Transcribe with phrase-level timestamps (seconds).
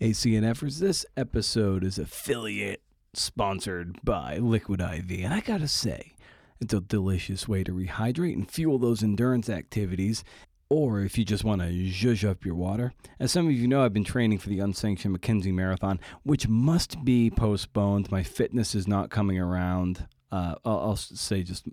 [0.00, 2.82] ACNFers, this episode is affiliate
[3.14, 5.10] sponsored by Liquid IV.
[5.24, 6.14] And I gotta say,
[6.60, 10.22] it's a delicious way to rehydrate and fuel those endurance activities.
[10.70, 12.92] Or if you just want to zhuzh up your water.
[13.18, 17.04] As some of you know, I've been training for the unsanctioned Mackenzie Marathon, which must
[17.04, 18.12] be postponed.
[18.12, 20.06] My fitness is not coming around.
[20.30, 21.66] Uh, I'll, I'll say just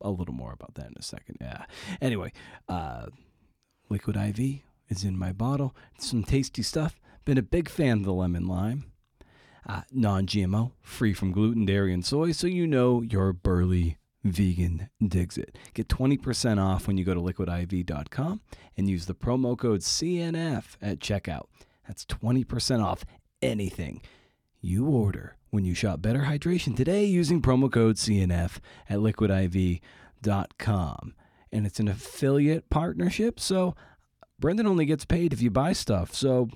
[0.00, 1.38] a little more about that in a second.
[1.40, 1.64] Yeah.
[2.00, 2.32] Anyway,
[2.68, 3.06] uh,
[3.90, 5.74] Liquid IV is in my bottle.
[5.96, 7.00] It's some tasty stuff.
[7.26, 8.84] Been a big fan of the lemon lime.
[9.68, 14.88] Uh, non GMO, free from gluten, dairy, and soy, so you know your burly vegan
[15.04, 15.58] digs it.
[15.74, 18.40] Get 20% off when you go to liquidiv.com
[18.76, 21.46] and use the promo code CNF at checkout.
[21.88, 23.04] That's 20% off
[23.42, 24.02] anything
[24.60, 29.80] you order when you shop Better Hydration today using promo code CNF at liquidiv.com.
[31.50, 33.74] And it's an affiliate partnership, so
[34.38, 36.14] Brendan only gets paid if you buy stuff.
[36.14, 36.50] So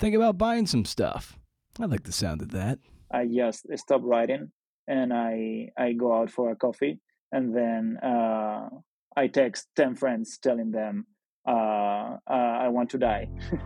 [0.00, 1.38] think about buying some stuff.
[1.78, 2.78] I like the sound of that.
[3.12, 4.50] I just stop writing
[4.88, 6.98] and I I go out for a coffee
[7.30, 8.68] and then uh,
[9.16, 11.06] I text ten friends telling them
[11.46, 13.28] uh, uh, I want to die.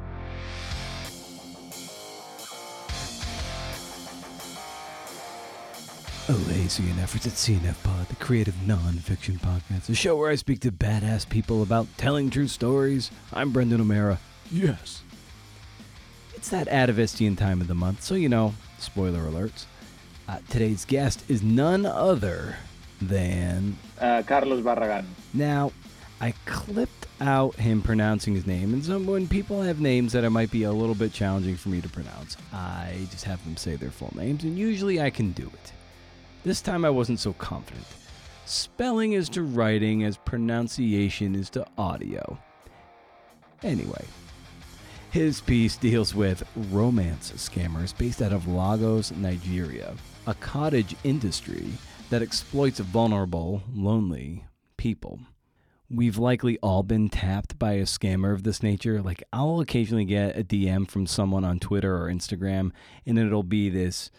[6.27, 10.73] Oh, CNF, it's CNF Pod, the creative non-fiction podcast, a show where I speak to
[10.73, 13.11] badass people about telling true stories.
[13.35, 14.19] I'm Brendan O'Meara.
[14.51, 15.03] Yes.
[16.45, 19.65] It's that atavistian time of the month, so you know, spoiler alerts.
[20.29, 22.57] Uh, today's guest is none other
[23.01, 25.07] than uh, Carlos Barragan.
[25.33, 25.73] Now,
[26.21, 30.29] I clipped out him pronouncing his name, and so when people have names that it
[30.29, 33.77] might be a little bit challenging for me to pronounce, I just have them say
[33.77, 35.73] their full names, and usually I can do it.
[36.45, 37.87] This time I wasn't so confident.
[38.45, 42.39] Spelling is to writing as pronunciation is to audio.
[43.63, 44.05] Anyway,
[45.15, 49.95] his piece deals with romance scammers based out of Lagos, Nigeria,
[50.27, 51.69] a cottage industry
[52.11, 54.45] that exploits vulnerable, lonely
[54.77, 55.21] people.
[55.89, 59.01] We've likely all been tapped by a scammer of this nature.
[59.03, 62.73] Like, I'll occasionally get a DM from someone on Twitter or Instagram,
[63.07, 64.11] and it'll be this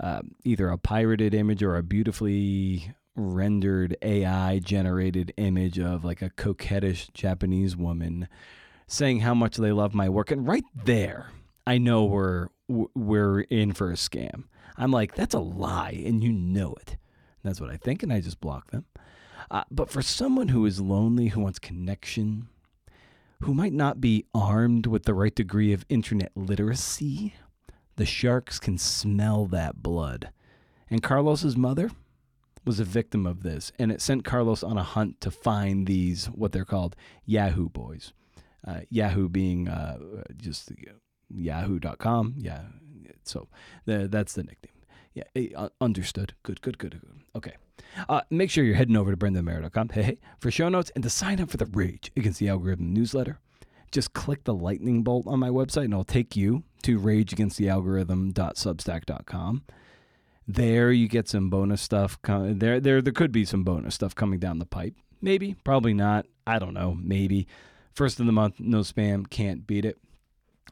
[0.00, 6.30] uh, either a pirated image or a beautifully rendered AI generated image of like a
[6.30, 8.28] coquettish Japanese woman
[8.86, 10.30] saying how much they love my work.
[10.30, 11.30] And right there,
[11.66, 14.44] I know we're we're in for a scam.
[14.76, 16.96] I'm like, that's a lie, and you know it.
[17.42, 18.86] That's what I think, and I just block them.
[19.50, 22.48] Uh, but for someone who is lonely, who wants connection,
[23.42, 27.34] who might not be armed with the right degree of internet literacy,
[27.96, 30.30] the sharks can smell that blood.
[30.90, 31.90] And Carlos's mother
[32.64, 36.26] was a victim of this, and it sent Carlos on a hunt to find these
[36.26, 36.96] what they're called
[37.26, 38.12] Yahoo boys.
[38.66, 39.98] Uh, Yahoo being uh,
[40.36, 40.72] just
[41.28, 42.34] Yahoo.com.
[42.38, 42.62] Yeah,
[43.24, 43.48] so
[43.86, 44.70] that's the nickname.
[45.14, 45.24] Yeah,
[45.56, 46.34] uh, understood.
[46.42, 47.22] Good, good, good, good.
[47.36, 47.54] Okay.
[48.08, 51.10] Uh, make sure you're heading over to brendanomeara.com hey, hey, for show notes and to
[51.10, 53.38] sign up for the Rage Against the Algorithm newsletter.
[53.92, 59.62] Just click the lightning bolt on my website and it'll take you to rageagainstthealgorithm.substack.com.
[60.46, 62.18] There you get some bonus stuff.
[62.22, 64.94] There, there, there could be some bonus stuff coming down the pipe.
[65.22, 66.26] Maybe, probably not.
[66.46, 66.94] I don't know.
[67.00, 67.46] Maybe.
[67.94, 69.98] First of the month, no spam, can't beat it.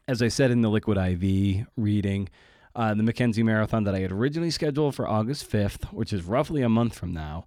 [0.08, 2.28] As I said in the Liquid IV reading,
[2.74, 6.62] uh, the Mackenzie Marathon that I had originally scheduled for August 5th, which is roughly
[6.62, 7.46] a month from now,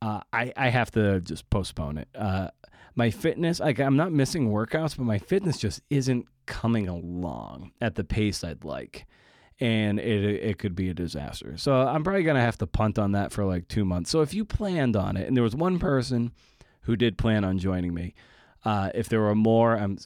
[0.00, 2.08] uh, I, I have to just postpone it.
[2.14, 2.48] Uh,
[2.94, 7.94] my fitness, like I'm not missing workouts, but my fitness just isn't coming along at
[7.96, 9.06] the pace I'd like.
[9.58, 11.56] And it it could be a disaster.
[11.56, 14.10] So I'm probably gonna have to punt on that for like two months.
[14.10, 16.32] So if you planned on it, and there was one person
[16.82, 18.14] who did plan on joining me,
[18.66, 19.98] uh, if there are more, I'm,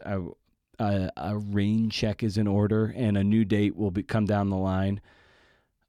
[0.78, 4.50] I, a rain check is in order, and a new date will be, come down
[4.50, 5.00] the line.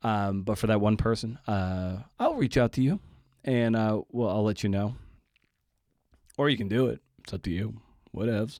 [0.01, 2.99] Um, but for that one person, uh, I'll reach out to you,
[3.43, 4.95] and uh, well, I'll let you know
[6.41, 7.01] or you can do it.
[7.23, 7.81] It's up to you.
[8.15, 8.59] Whatevs.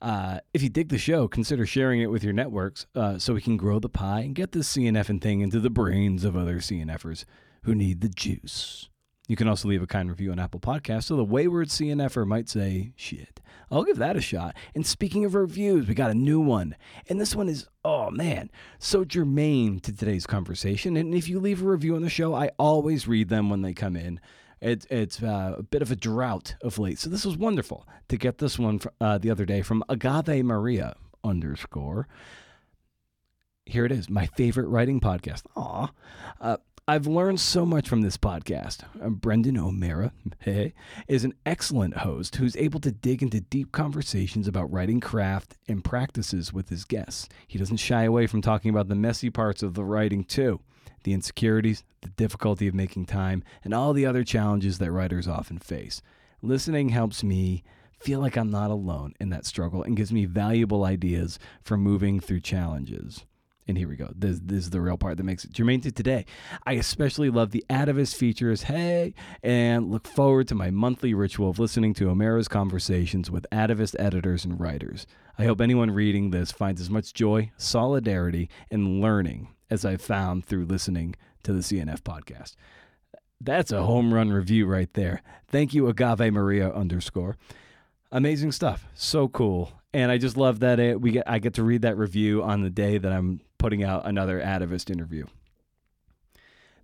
[0.00, 3.40] Uh, if you dig the show, consider sharing it with your networks uh, so we
[3.40, 7.24] can grow the pie and get this CNF thing into the brains of other CNFers
[7.62, 8.88] who need the juice.
[9.26, 12.48] You can also leave a kind review on Apple Podcasts so the wayward CNFer might
[12.48, 13.40] say, shit,
[13.70, 14.54] I'll give that a shot.
[14.74, 16.76] And speaking of reviews, we got a new one.
[17.08, 20.96] And this one is, oh man, so germane to today's conversation.
[20.96, 23.74] And if you leave a review on the show, I always read them when they
[23.74, 24.20] come in.
[24.60, 26.98] It, it's uh, a bit of a drought of late.
[26.98, 30.96] So this was wonderful to get this one uh, the other day from Agave Maria
[31.22, 32.08] underscore.
[33.66, 35.42] Here it is, my favorite writing podcast.
[35.54, 35.90] Aw.
[36.40, 36.56] Uh,
[36.90, 38.82] I've learned so much from this podcast.
[38.98, 40.72] Uh, Brendan O'Meara hey,
[41.06, 45.84] is an excellent host who's able to dig into deep conversations about writing craft and
[45.84, 47.28] practices with his guests.
[47.46, 50.60] He doesn't shy away from talking about the messy parts of the writing, too
[51.04, 55.58] the insecurities, the difficulty of making time, and all the other challenges that writers often
[55.58, 56.00] face.
[56.40, 57.64] Listening helps me
[58.00, 62.18] feel like I'm not alone in that struggle and gives me valuable ideas for moving
[62.18, 63.26] through challenges.
[63.68, 64.10] And here we go.
[64.16, 66.24] This, this is the real part that makes it germane to today.
[66.66, 69.12] I especially love the Atavist features, hey,
[69.42, 74.46] and look forward to my monthly ritual of listening to O'Meara's conversations with Atavist editors
[74.46, 75.06] and writers.
[75.38, 80.46] I hope anyone reading this finds as much joy, solidarity, and learning as I've found
[80.46, 82.54] through listening to the CNF podcast.
[83.38, 85.22] That's a home run review right there.
[85.46, 87.36] Thank you, Agave Maria underscore.
[88.10, 88.86] Amazing stuff.
[88.94, 89.72] So cool.
[89.92, 92.62] And I just love that it, we get I get to read that review on
[92.62, 95.26] the day that I'm putting out another Atavist interview.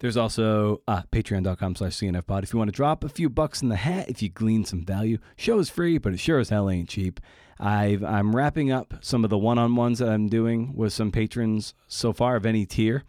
[0.00, 2.42] There's also uh, patreon.com slash cnfpod.
[2.42, 4.84] If you want to drop a few bucks in the hat, if you glean some
[4.84, 7.20] value, show is free, but it sure as hell ain't cheap.
[7.58, 12.12] I've, I'm wrapping up some of the one-on-ones that I'm doing with some patrons so
[12.12, 13.04] far of any tier.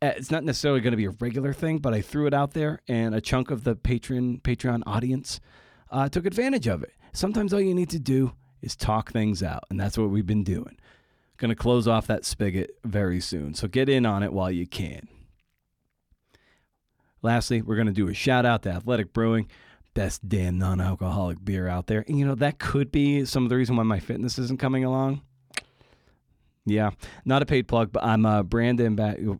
[0.00, 2.54] Uh, it's not necessarily going to be a regular thing, but I threw it out
[2.54, 5.40] there, and a chunk of the patron Patreon audience
[5.90, 6.94] uh, took advantage of it.
[7.12, 8.32] Sometimes all you need to do
[8.62, 10.78] is talk things out, and that's what we've been doing.
[11.38, 14.66] Going to close off that spigot very soon, so get in on it while you
[14.66, 15.08] can.
[17.22, 19.48] Lastly, we're going to do a shout out to Athletic Brewing,
[19.94, 22.04] best damn non alcoholic beer out there.
[22.06, 24.84] And you know, that could be some of the reason why my fitness isn't coming
[24.84, 25.22] along.
[26.66, 26.90] Yeah,
[27.24, 29.36] not a paid plug, but I'm uh, a brand ambassador.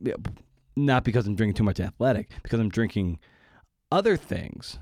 [0.77, 3.19] Not because I'm drinking too much athletic, because I'm drinking
[3.91, 4.79] other things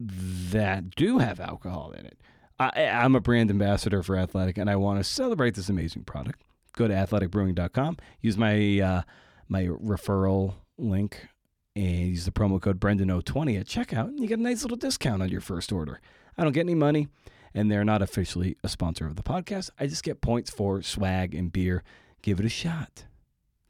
[0.00, 2.17] that do have alcohol in it.
[2.58, 6.42] I, am a brand ambassador for Athletic, and I want to celebrate this amazing product.
[6.76, 9.02] Go to athleticbrewing.com, use my uh,
[9.48, 11.28] my referral link,
[11.76, 15.22] and use the promo code BRENDANO20 at checkout, and you get a nice little discount
[15.22, 16.00] on your first order.
[16.36, 17.08] I don't get any money,
[17.54, 19.70] and they're not officially a sponsor of the podcast.
[19.78, 21.82] I just get points for swag and beer.
[22.22, 23.04] Give it a shot.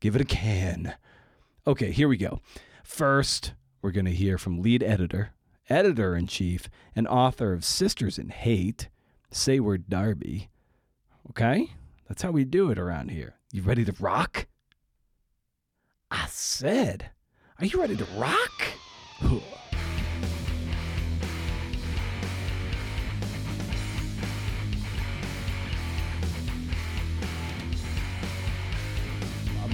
[0.01, 0.95] Give it a can.
[1.67, 2.41] Okay, here we go.
[2.83, 3.53] First,
[3.83, 5.33] we're going to hear from lead editor
[5.69, 8.89] editor in chief, and author of Sisters in Hate,
[9.31, 10.49] Seyward Darby.
[11.31, 11.71] Okay?
[12.09, 13.35] That's how we do it around here.
[13.53, 14.47] You ready to rock?
[16.11, 17.11] I said,
[17.59, 18.69] Are you ready to rock?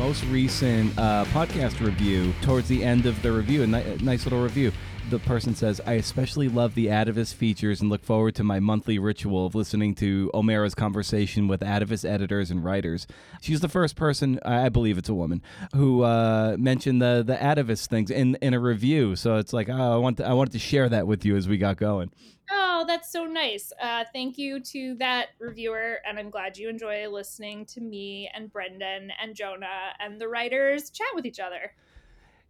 [0.05, 4.43] most recent uh, podcast review towards the end of the review a ni- nice little
[4.43, 4.71] review
[5.11, 8.99] the person says, I especially love the Atavist features and look forward to my monthly
[8.99, 13.07] ritual of listening to O'Meara's conversation with Atavist editors and writers.
[13.41, 15.43] She's the first person, I believe it's a woman,
[15.75, 19.15] who uh, mentioned the the Atavist things in, in a review.
[19.17, 21.49] So it's like, oh, I want to, I wanted to share that with you as
[21.49, 22.11] we got going.
[22.51, 23.73] Oh, that's so nice.
[23.81, 28.53] Uh, thank you to that reviewer, and I'm glad you enjoy listening to me and
[28.53, 31.73] Brendan and Jonah and the writers chat with each other.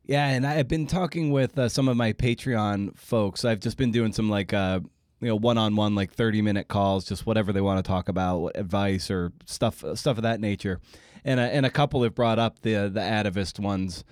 [0.07, 3.45] Yeah, and I've been talking with uh, some of my Patreon folks.
[3.45, 4.81] I've just been doing some like uh,
[5.21, 9.33] you know one-on-one like 30-minute calls, just whatever they want to talk about, advice or
[9.47, 10.81] stuff stuff of that nature.
[11.25, 14.05] And a, and a couple have brought up the the atavist ones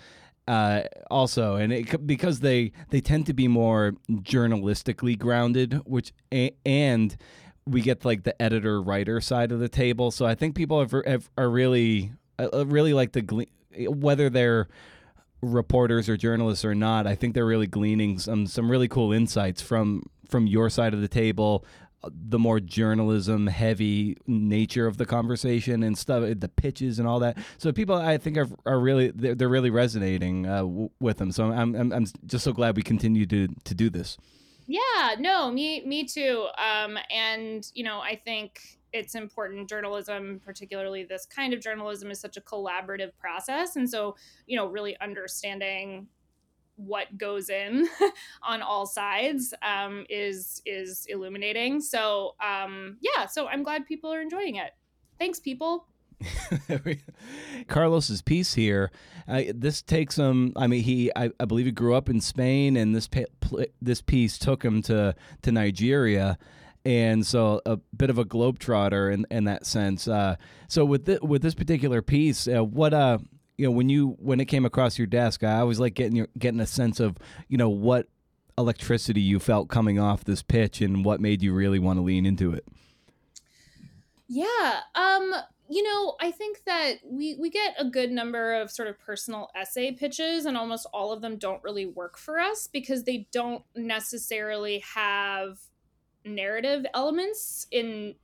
[0.49, 6.13] uh, also, and it, because they they tend to be more journalistically grounded, which
[6.65, 7.17] and
[7.67, 10.11] we get like the editor writer side of the table.
[10.11, 13.47] So I think people have, have are really uh, really like the
[13.89, 14.69] whether they're
[15.43, 19.61] reporters or journalists or not, I think they're really gleaning some some really cool insights
[19.61, 21.65] from from your side of the table,
[22.03, 27.21] uh, the more journalism heavy nature of the conversation and stuff, the pitches and all
[27.21, 27.37] that.
[27.59, 31.33] So people, I think, are, are really they're, they're really resonating uh, w- with them.
[31.33, 34.17] So I'm, I'm I'm just so glad we continue to to do this.
[34.67, 36.47] Yeah, no, me me too.
[36.57, 42.21] Um, and you know, I think it's important journalism particularly this kind of journalism is
[42.21, 44.15] such a collaborative process and so
[44.47, 46.07] you know really understanding
[46.77, 47.89] what goes in
[48.43, 54.21] on all sides um, is is illuminating so um, yeah so i'm glad people are
[54.21, 54.73] enjoying it
[55.19, 55.87] thanks people
[57.69, 58.91] Carlos's piece here.
[59.27, 60.53] Uh, this takes him.
[60.57, 61.11] I mean, he.
[61.17, 63.09] I, I, believe he grew up in Spain, and this
[63.81, 66.39] this piece took him to to Nigeria
[66.85, 70.09] and so a bit of a globetrotter in in that sense.
[70.09, 70.37] Uh,
[70.69, 73.19] so with the, with this particular piece, uh, what uh
[73.57, 76.29] you know when you when it came across your desk, I always like getting your
[76.39, 77.17] getting a sense of
[77.49, 78.09] you know what
[78.59, 82.27] electricity you felt coming off this pitch and what made you really want to lean
[82.27, 82.67] into it.
[84.29, 84.81] Yeah.
[84.95, 85.35] Um
[85.69, 89.49] you know, I think that we we get a good number of sort of personal
[89.55, 93.65] essay pitches, and almost all of them don't really work for us because they don't
[93.75, 95.61] necessarily have
[96.25, 98.15] narrative elements in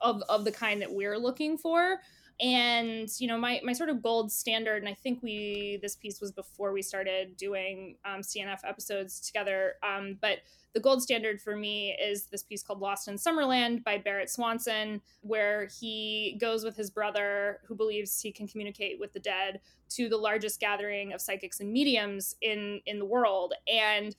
[0.00, 2.00] of of the kind that we're looking for.
[2.40, 6.22] And you know my my sort of gold standard and i think we this piece
[6.22, 10.38] was before we started doing um, cnf episodes together um, but
[10.72, 15.02] the gold standard for me is this piece called lost in summerland by barrett swanson
[15.20, 20.08] where he goes with his brother who believes he can communicate with the dead to
[20.08, 23.54] the largest gathering of psychics and mediums in in the world.
[23.68, 24.14] And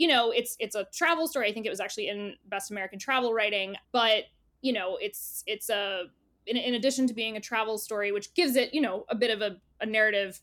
[0.00, 2.98] you know it's it's a travel story i think it was actually in best american
[2.98, 4.24] travel writing but
[4.62, 6.06] you know it's it's a
[6.46, 9.30] in, in addition to being a travel story, which gives it, you know, a bit
[9.30, 10.40] of a, a narrative,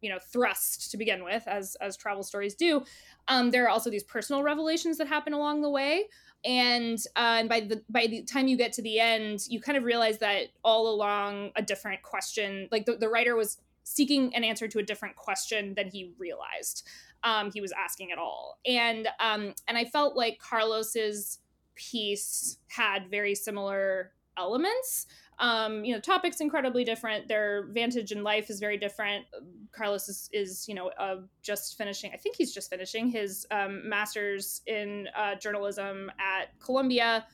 [0.00, 2.84] you know, thrust to begin with, as as travel stories do.
[3.28, 6.04] Um, there are also these personal revelations that happen along the way,
[6.44, 9.78] and uh, and by the by the time you get to the end, you kind
[9.78, 14.44] of realize that all along a different question, like the, the writer was seeking an
[14.44, 16.86] answer to a different question than he realized
[17.26, 21.40] um, he was asking at all, and um, and I felt like Carlos's
[21.74, 25.06] piece had very similar elements
[25.38, 27.28] um, you know, topics incredibly different.
[27.28, 29.26] Their vantage in life is very different.
[29.72, 32.10] Carlos is, is you know, uh, just finishing.
[32.14, 37.26] I think he's just finishing his um, master's in uh, journalism at Columbia.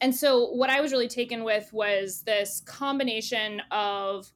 [0.00, 4.32] And so, what I was really taken with was this combination of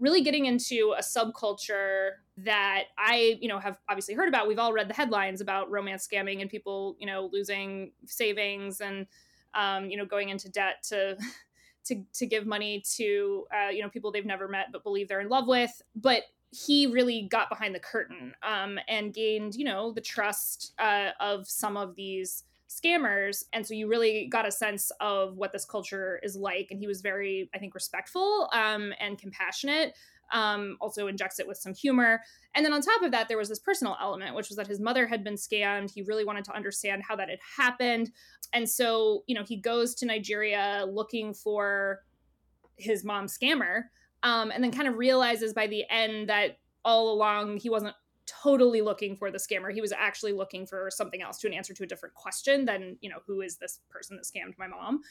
[0.00, 4.48] really getting into a subculture that I, you know, have obviously heard about.
[4.48, 9.06] We've all read the headlines about romance scamming and people, you know, losing savings and,
[9.54, 11.16] um, you know, going into debt to
[11.84, 15.20] to to give money to uh, you know people they've never met but believe they're
[15.20, 19.92] in love with but he really got behind the curtain um, and gained you know
[19.92, 24.92] the trust uh, of some of these scammers and so you really got a sense
[25.00, 29.18] of what this culture is like and he was very i think respectful um, and
[29.18, 29.92] compassionate
[30.32, 32.20] um, also injects it with some humor.
[32.54, 34.80] And then on top of that, there was this personal element, which was that his
[34.80, 35.92] mother had been scammed.
[35.92, 38.10] He really wanted to understand how that had happened.
[38.52, 42.00] And so, you know, he goes to Nigeria looking for
[42.76, 43.84] his mom's scammer,
[44.22, 47.94] um, and then kind of realizes by the end that all along he wasn't
[48.42, 49.72] totally looking for the scammer.
[49.72, 52.96] He was actually looking for something else to an answer to a different question than,
[53.00, 55.02] you know, who is this person that scammed my mom?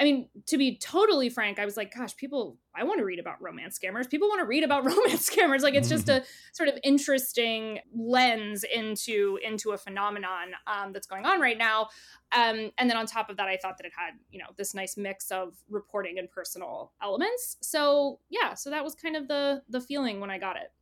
[0.00, 3.18] I mean, to be totally frank, I was like, gosh, people, I want to read
[3.18, 4.08] about romance scammers.
[4.08, 5.60] People want to read about romance scammers.
[5.60, 11.26] Like it's just a sort of interesting lens into into a phenomenon um, that's going
[11.26, 11.88] on right now.
[12.32, 14.74] Um, and then on top of that, I thought that it had, you know, this
[14.74, 17.58] nice mix of reporting and personal elements.
[17.60, 20.72] So yeah, so that was kind of the the feeling when I got it.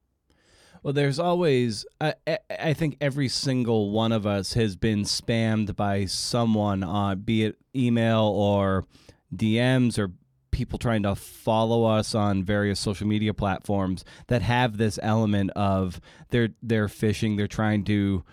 [0.82, 2.14] Well, there's always, I,
[2.58, 7.56] I think every single one of us has been spammed by someone, uh, be it
[7.76, 8.86] email or
[9.34, 10.12] DMs or
[10.50, 16.00] people trying to follow us on various social media platforms that have this element of
[16.30, 18.24] they're they're phishing, they're trying to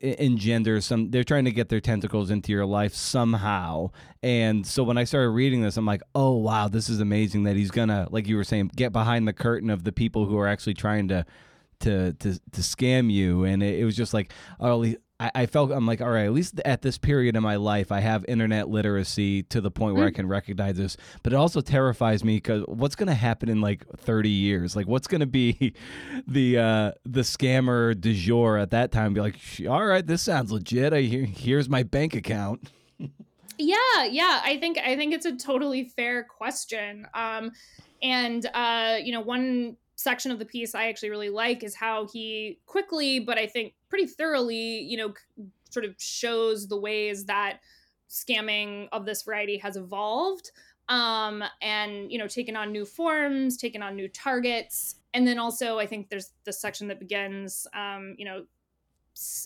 [0.00, 3.90] engender some they're trying to get their tentacles into your life somehow.
[4.22, 7.56] And so when i started reading this i'm like oh wow this is amazing that
[7.56, 10.48] he's gonna like you were saying get behind the curtain of the people who are
[10.48, 11.24] actually trying to
[11.82, 14.84] to to to scam you, and it, it was just like, oh,
[15.22, 17.92] I, I felt I'm like, all right, at least at this period in my life,
[17.92, 20.08] I have internet literacy to the point where mm.
[20.08, 20.96] I can recognize this.
[21.22, 24.74] But it also terrifies me because what's going to happen in like 30 years?
[24.74, 25.74] Like, what's going to be
[26.26, 29.14] the uh, the scammer du jour at that time?
[29.14, 29.36] Be like,
[29.68, 30.92] all right, this sounds legit.
[30.92, 32.72] I here's my bank account.
[33.58, 37.06] yeah, yeah, I think I think it's a totally fair question.
[37.14, 37.52] Um,
[38.02, 42.06] and uh, you know, one section of the piece I actually really like is how
[42.06, 45.14] he quickly, but I think pretty thoroughly, you know,
[45.70, 47.60] sort of shows the ways that
[48.10, 50.50] scamming of this variety has evolved
[50.88, 54.96] um, and, you know, taken on new forms, taken on new targets.
[55.14, 58.44] And then also, I think there's the section that begins, um, you know,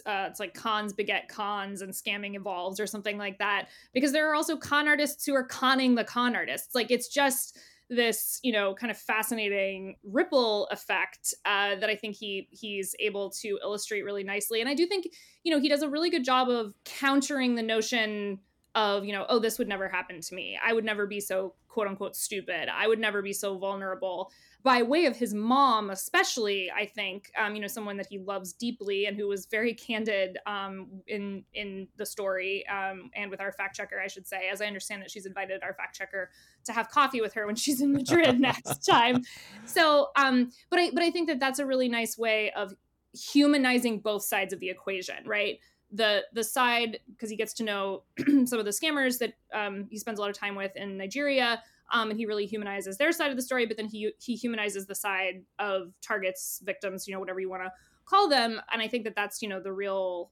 [0.06, 4.30] uh, it's like cons beget cons and scamming evolves or something like that because there
[4.30, 8.52] are also con artists who are conning the con artists like it's just this you
[8.52, 14.02] know kind of fascinating ripple effect uh, that I think he he's able to illustrate
[14.02, 14.60] really nicely.
[14.60, 15.06] And I do think
[15.44, 18.40] you know he does a really good job of countering the notion
[18.74, 20.58] of you know oh this would never happen to me.
[20.64, 22.68] I would never be so quote unquote stupid.
[22.72, 24.30] I would never be so vulnerable
[24.66, 28.52] by way of his mom, especially, I think, um, you know, someone that he loves
[28.52, 33.52] deeply and who was very candid um, in in the story um, and with our
[33.52, 34.48] fact checker, I should say.
[34.50, 36.30] As I understand that she's invited our fact checker
[36.66, 39.22] to have coffee with her when she's in Madrid next time.
[39.64, 42.74] So, um, but I but I think that that's a really nice way of
[43.12, 45.58] humanizing both sides of the equation, right?
[45.92, 48.02] the the side because he gets to know
[48.44, 51.62] some of the scammers that um, he spends a lot of time with in Nigeria
[51.92, 53.66] um, and he really humanizes their side of the story.
[53.66, 57.62] But then he he humanizes the side of targets, victims, you know, whatever you want
[57.62, 57.72] to
[58.04, 58.60] call them.
[58.72, 60.30] And I think that that's you know the real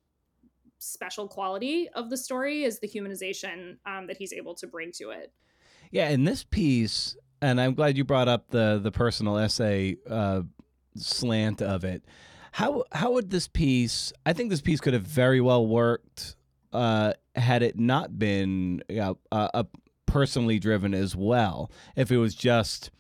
[0.79, 5.11] special quality of the story is the humanization um, that he's able to bring to
[5.11, 5.33] it.
[5.91, 10.43] Yeah, in this piece, and I'm glad you brought up the the personal essay uh,
[10.97, 12.05] slant of it.
[12.53, 14.13] How how would this piece?
[14.25, 16.37] I think this piece could have very well worked
[16.73, 19.65] uh, had it not been you know, uh,
[20.07, 21.71] personally driven as well.
[21.97, 22.91] If it was just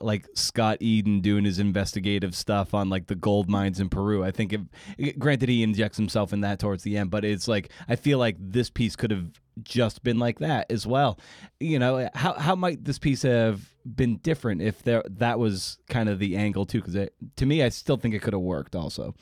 [0.00, 4.24] like Scott Eden doing his investigative stuff on like the gold mines in Peru.
[4.24, 7.70] I think if granted he injects himself in that towards the end, but it's like
[7.88, 9.30] I feel like this piece could have
[9.62, 11.18] just been like that as well.
[11.58, 16.08] You know, how how might this piece have been different if there that was kind
[16.08, 19.14] of the angle too because to me I still think it could have worked also.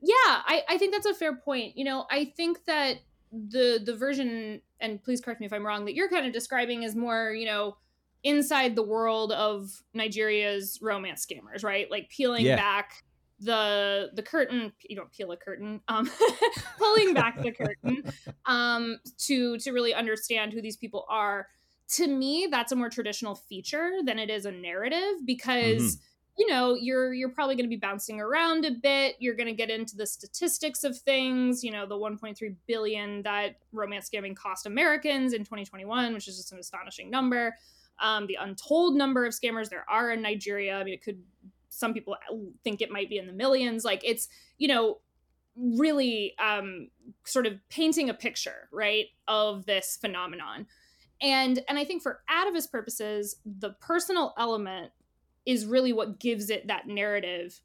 [0.00, 1.76] Yeah, I I think that's a fair point.
[1.76, 2.98] You know, I think that
[3.32, 6.82] the the version and please correct me if I'm wrong that you're kind of describing
[6.82, 7.76] is more, you know,
[8.24, 11.90] inside the world of Nigeria's romance scammers, right?
[11.90, 12.56] Like peeling yeah.
[12.56, 13.02] back
[13.42, 16.08] the the curtain you don't peel a curtain um
[16.78, 18.02] pulling back the curtain
[18.46, 21.48] um to to really understand who these people are
[21.88, 26.02] to me that's a more traditional feature than it is a narrative because mm-hmm.
[26.38, 29.54] you know you're you're probably going to be bouncing around a bit you're going to
[29.54, 34.66] get into the statistics of things you know the 1.3 billion that romance scamming cost
[34.66, 37.56] americans in 2021 which is just an astonishing number
[38.02, 40.76] um, the untold number of scammers there are in Nigeria.
[40.76, 41.22] I mean, it could,
[41.70, 42.16] some people
[42.64, 43.84] think it might be in the millions.
[43.84, 44.28] Like it's,
[44.58, 44.98] you know,
[45.56, 46.88] really um,
[47.24, 50.66] sort of painting a picture, right, of this phenomenon.
[51.20, 54.90] And, and I think for Atavist purposes, the personal element
[55.46, 57.60] is really what gives it that narrative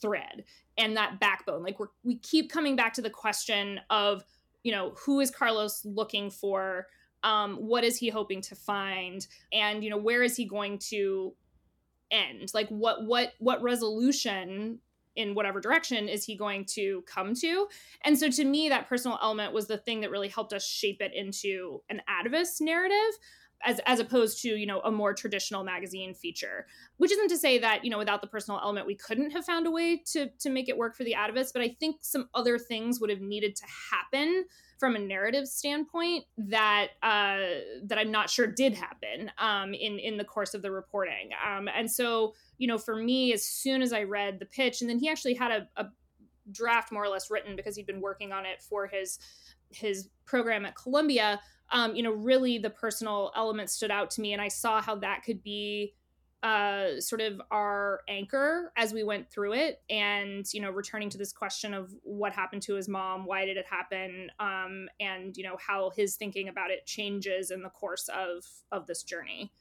[0.00, 0.44] thread
[0.78, 1.62] and that backbone.
[1.62, 4.24] Like we're, we keep coming back to the question of,
[4.62, 6.86] you know, who is Carlos looking for?
[7.22, 9.26] Um, what is he hoping to find?
[9.52, 11.34] And you know where is he going to
[12.10, 12.50] end?
[12.54, 14.78] Like what what what resolution
[15.16, 17.66] in whatever direction is he going to come to?
[18.04, 21.00] And so to me that personal element was the thing that really helped us shape
[21.00, 23.18] it into an atavist narrative
[23.64, 27.58] as as opposed to you know a more traditional magazine feature which isn't to say
[27.58, 30.50] that you know without the personal element we couldn't have found a way to to
[30.50, 33.54] make it work for the atavist but i think some other things would have needed
[33.56, 34.44] to happen
[34.80, 37.38] from a narrative standpoint that uh,
[37.84, 41.30] that I'm not sure did happen um, in in the course of the reporting.
[41.46, 44.88] Um, and so, you know, for me, as soon as I read the pitch, and
[44.88, 45.86] then he actually had a, a
[46.50, 49.18] draft more or less written because he'd been working on it for his
[49.70, 51.40] his program at Columbia.
[51.72, 54.96] Um, you know, really the personal element stood out to me, and I saw how
[54.96, 55.94] that could be
[56.42, 61.18] uh, sort of our anchor as we went through it and you know returning to
[61.18, 65.44] this question of what happened to his mom why did it happen um, and you
[65.44, 69.52] know how his thinking about it changes in the course of of this journey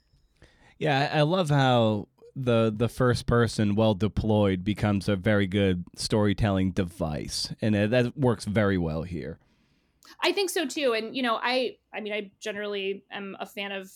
[0.77, 6.71] yeah i love how the the first person well deployed becomes a very good storytelling
[6.71, 9.37] device and that works very well here
[10.21, 10.93] i think so too.
[10.93, 13.91] And you know i i mean i generally am a fan of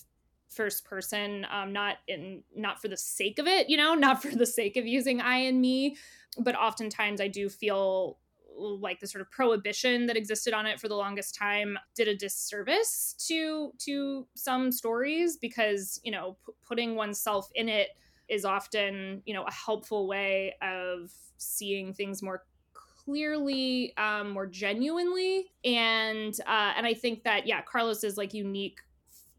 [0.50, 4.30] first person um, not in not for the sake of it you know not for
[4.30, 5.98] the sake of using i and me.
[6.40, 8.18] But oftentimes i do feel
[8.56, 12.16] like the sort of prohibition that existed on it for the longest time did a
[12.16, 17.90] disservice to to some stories because you know p- putting oneself in it
[18.30, 22.46] is often you know a helpful way of seeing things more
[23.06, 28.80] clearly um, more genuinely and uh, and i think that yeah carlos's like unique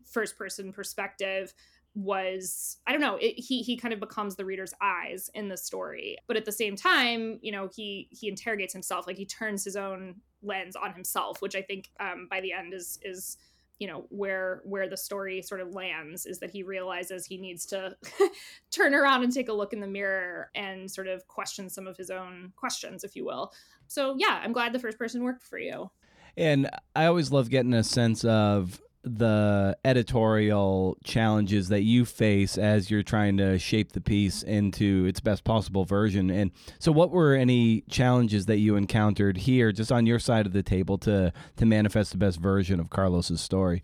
[0.05, 1.55] first person perspective
[1.95, 5.57] was i don't know it, he he kind of becomes the reader's eyes in the
[5.57, 9.65] story but at the same time you know he he interrogates himself like he turns
[9.65, 13.37] his own lens on himself which i think um, by the end is is
[13.79, 17.67] you know where where the story sort of lands is that he realizes he needs
[17.67, 17.97] to
[18.71, 21.97] turn around and take a look in the mirror and sort of question some of
[21.97, 23.53] his own questions if you will.
[23.89, 25.91] So yeah i'm glad the first person worked for you.
[26.37, 32.91] And i always love getting a sense of the editorial challenges that you face as
[32.91, 36.31] you're trying to shape the piece into its best possible version.
[36.31, 40.53] And so, what were any challenges that you encountered here, just on your side of
[40.53, 43.83] the table, to to manifest the best version of Carlos's story?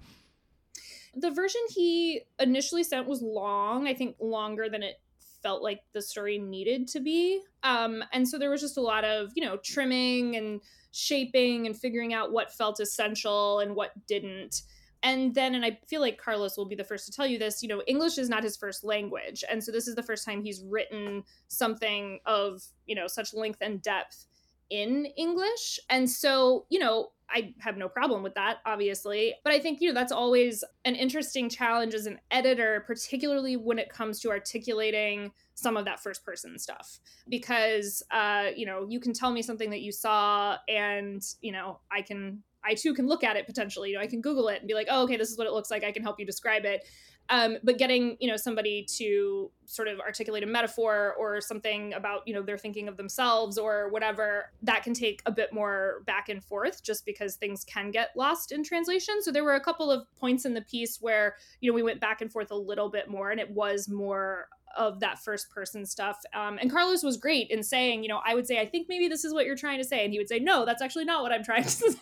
[1.15, 3.87] The version he initially sent was long.
[3.87, 5.01] I think longer than it
[5.43, 7.41] felt like the story needed to be.
[7.63, 11.79] Um, and so there was just a lot of you know trimming and shaping and
[11.79, 14.63] figuring out what felt essential and what didn't
[15.03, 17.63] and then and i feel like carlos will be the first to tell you this
[17.63, 20.43] you know english is not his first language and so this is the first time
[20.43, 24.27] he's written something of you know such length and depth
[24.71, 29.35] in english and so you know I have no problem with that, obviously.
[29.45, 33.79] But I think, you know, that's always an interesting challenge as an editor, particularly when
[33.79, 36.99] it comes to articulating some of that first person stuff.
[37.29, 41.81] Because, uh, you know, you can tell me something that you saw, and, you know,
[41.91, 43.91] I can I too can look at it potentially.
[43.91, 45.53] You know, I can Google it and be like, oh, okay, this is what it
[45.53, 45.85] looks like.
[45.85, 46.87] I can help you describe it.
[47.31, 52.23] Um, but getting you know somebody to sort of articulate a metaphor or something about
[52.27, 56.29] you know they're thinking of themselves or whatever that can take a bit more back
[56.29, 59.93] and forth just because things can get lost in translation so there were a couple
[59.93, 62.91] of points in the piece where you know we went back and forth a little
[62.91, 66.19] bit more and it was more of that first person stuff.
[66.35, 69.09] Um, and Carlos was great in saying, you know, I would say, I think maybe
[69.09, 71.23] this is what you're trying to say, and he would say, no, that's actually not
[71.23, 71.97] what I'm trying to say,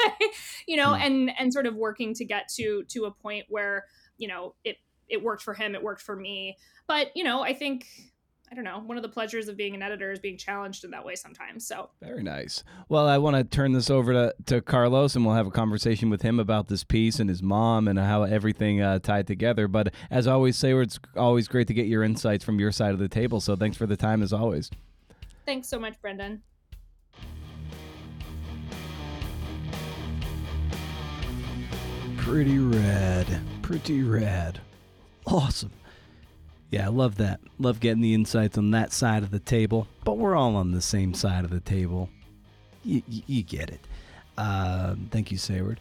[0.67, 1.01] you know, mm.
[1.01, 3.85] and and sort of working to get to to a point where
[4.17, 4.77] you know it
[5.09, 6.57] it worked for him, it worked for me.
[6.87, 7.87] But, you know, I think
[8.51, 8.81] I don't know.
[8.81, 11.67] One of the pleasures of being an editor is being challenged in that way sometimes.
[11.67, 12.65] So very nice.
[12.89, 16.11] Well, I want to turn this over to, to Carlos, and we'll have a conversation
[16.11, 19.69] with him about this piece and his mom and how everything uh, tied together.
[19.69, 22.99] But as always, Seyward, it's always great to get your insights from your side of
[22.99, 23.41] the table.
[23.41, 24.71] So thanks for the time as always.
[25.45, 26.43] Thanks so much, Brendan.
[32.17, 33.41] Pretty rad.
[33.63, 34.61] Pretty rad
[35.29, 35.71] awesome.
[36.71, 37.41] Yeah, I love that.
[37.59, 39.89] Love getting the insights on that side of the table.
[40.05, 42.11] But we're all on the same side of the table.
[42.85, 43.81] You, you, get it.
[44.37, 45.81] Uh, thank you, Seyward.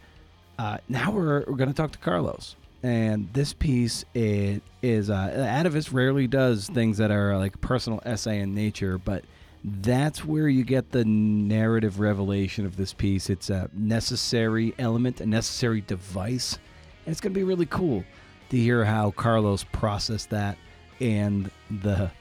[0.57, 2.55] Uh, now we're, we're going to talk to Carlos.
[2.83, 8.39] And this piece it is uh, Atavist rarely does things that are like personal essay
[8.39, 9.25] in nature, but
[9.63, 13.29] that's where you get the narrative revelation of this piece.
[13.29, 16.57] It's a necessary element, a necessary device,
[17.05, 18.03] and it's going to be really cool
[18.49, 20.57] to hear how Carlos processed that
[20.99, 22.11] and the,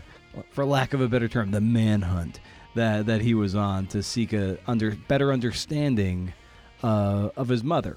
[0.50, 2.40] for lack of a better term, the manhunt
[2.74, 6.32] that that he was on to seek a under better understanding
[6.82, 7.96] uh, of his mother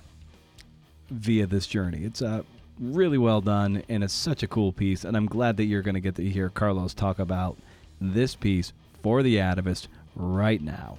[1.10, 2.04] via this journey.
[2.04, 2.44] It's uh,
[2.80, 5.04] really well done and it's such a cool piece.
[5.04, 7.58] And I'm glad that you're going to get to hear Carlos talk about
[8.00, 8.74] this piece
[9.04, 10.98] for the Atavist right now.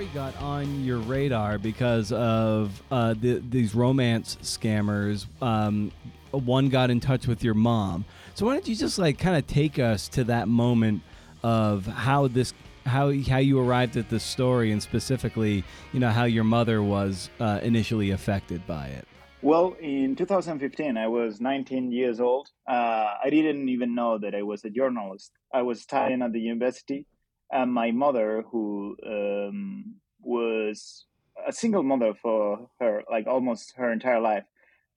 [0.00, 5.26] Story got on your radar because of uh, the, these romance scammers.
[5.42, 5.92] Um,
[6.30, 8.06] one got in touch with your mom.
[8.34, 11.02] So why don't you just like kind of take us to that moment
[11.42, 12.54] of how this
[12.86, 17.28] how how you arrived at this story and specifically you know how your mother was
[17.38, 19.06] uh, initially affected by it.
[19.42, 22.48] Well, in 2015, I was 19 years old.
[22.66, 25.32] Uh, I didn't even know that I was a journalist.
[25.52, 27.06] I was studying at the university
[27.52, 31.06] and my mother, who um, was
[31.46, 34.44] a single mother for her, like almost her entire life,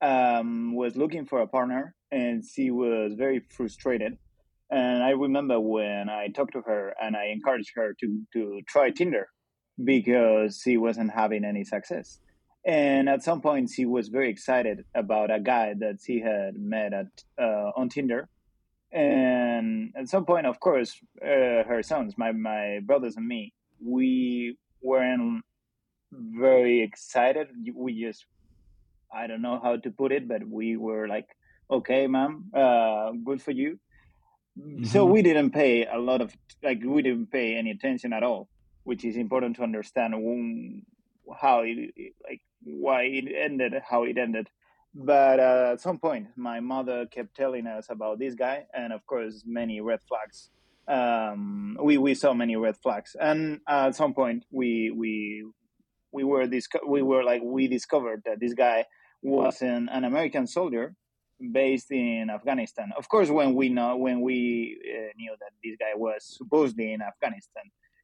[0.02, 4.18] um, was looking for a partner, and she was very frustrated.
[4.70, 8.90] And I remember when I talked to her and I encouraged her to to try
[8.90, 9.28] Tinder
[9.84, 12.20] because she wasn't having any success.
[12.66, 16.94] And at some point, she was very excited about a guy that she had met
[16.94, 17.08] at
[17.40, 18.30] uh, on Tinder,
[18.94, 23.54] and at some point, of course, uh, her sons, my my brothers and me,
[23.84, 25.44] we weren't
[26.12, 27.48] very excited.
[27.74, 28.26] We just,
[29.12, 31.28] I don't know how to put it, but we were like,
[31.72, 33.80] okay, mom, uh, good for you.
[34.60, 34.84] Mm-hmm.
[34.86, 38.48] So we didn't pay a lot of like we didn't pay any attention at all,
[38.84, 40.14] which is important to understand
[41.42, 44.48] how it like why it ended, how it ended
[44.94, 49.06] but uh, at some point my mother kept telling us about this guy and of
[49.08, 50.50] course many red flags.
[50.88, 53.16] Um, we we saw many red flags.
[53.20, 55.46] And uh, at some point we we
[56.12, 58.86] we were disco- we were like we discovered that this guy
[59.22, 60.96] was an, an american soldier
[61.52, 62.92] based in afghanistan.
[62.98, 67.02] Of course when we know when we uh, knew that this guy was supposedly in
[67.02, 67.64] afghanistan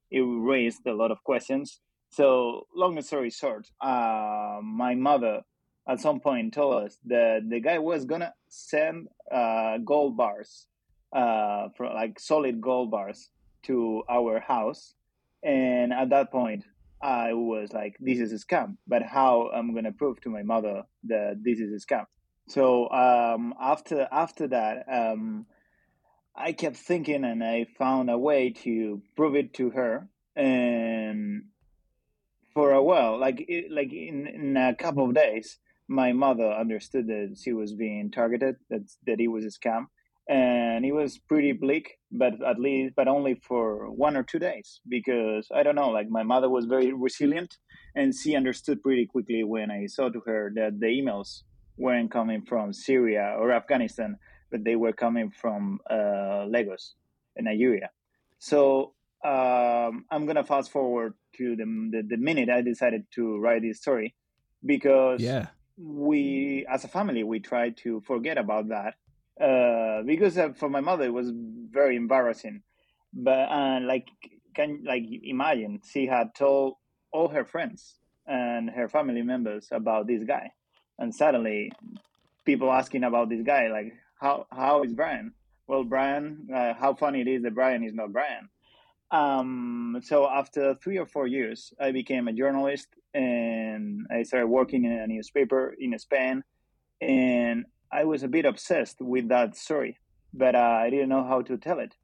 [0.10, 1.82] it raised a lot of questions.
[2.10, 5.42] So long story short uh, my mother
[5.90, 10.68] at some point told us that the guy was gonna send uh, gold bars,
[11.12, 13.32] uh, for like solid gold bars
[13.64, 14.94] to our house,
[15.42, 16.64] and at that point,
[17.02, 20.44] I was like, "This is a scam." But how am I'm gonna prove to my
[20.44, 22.06] mother that this is a scam?
[22.48, 25.48] So um, after after that, um,
[26.36, 31.46] I kept thinking, and I found a way to prove it to her, and
[32.54, 35.58] for a while, like like in, in a couple of days,
[35.90, 39.88] my mother understood that she was being targeted, that that it was a scam,
[40.30, 41.98] and it was pretty bleak.
[42.12, 45.90] But at least, but only for one or two days, because I don't know.
[45.90, 47.58] Like my mother was very resilient,
[47.96, 51.44] and she understood pretty quickly when I saw to her that the emails
[51.78, 54.18] weren't coming from Syria or Afghanistan,
[54.52, 56.96] but they were coming from uh, Lagos.
[57.40, 57.90] in Nigeria.
[58.38, 58.94] So
[59.26, 63.80] um, I'm gonna fast forward to the, the, the minute I decided to write this
[63.80, 64.16] story
[64.66, 65.48] because Yeah.
[65.80, 68.96] We as a family we tried to forget about that
[69.42, 71.32] uh, because uh, for my mother it was
[71.72, 72.62] very embarrassing.
[73.14, 74.08] But uh, like
[74.56, 76.76] can like imagine she had told
[77.12, 77.96] all her friends
[78.28, 80.52] and her family members about this guy.
[81.00, 81.72] And suddenly
[82.46, 85.34] people asking about this guy like how how is brian?
[85.68, 88.50] Well brian uh, how funny it is that brian is not brian
[89.12, 94.86] um, so after three or four years i became a journalist and i started working
[94.86, 96.44] in a newspaper in spain
[97.02, 99.98] and i was a bit obsessed with that story
[100.34, 101.96] but uh, i didn't know how to tell it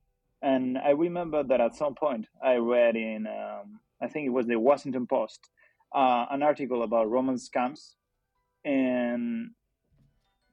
[0.45, 4.45] and I remember that at some point I read in, um, I think it was
[4.45, 5.39] the Washington Post,
[5.93, 7.95] uh, an article about romance scams.
[8.63, 9.51] And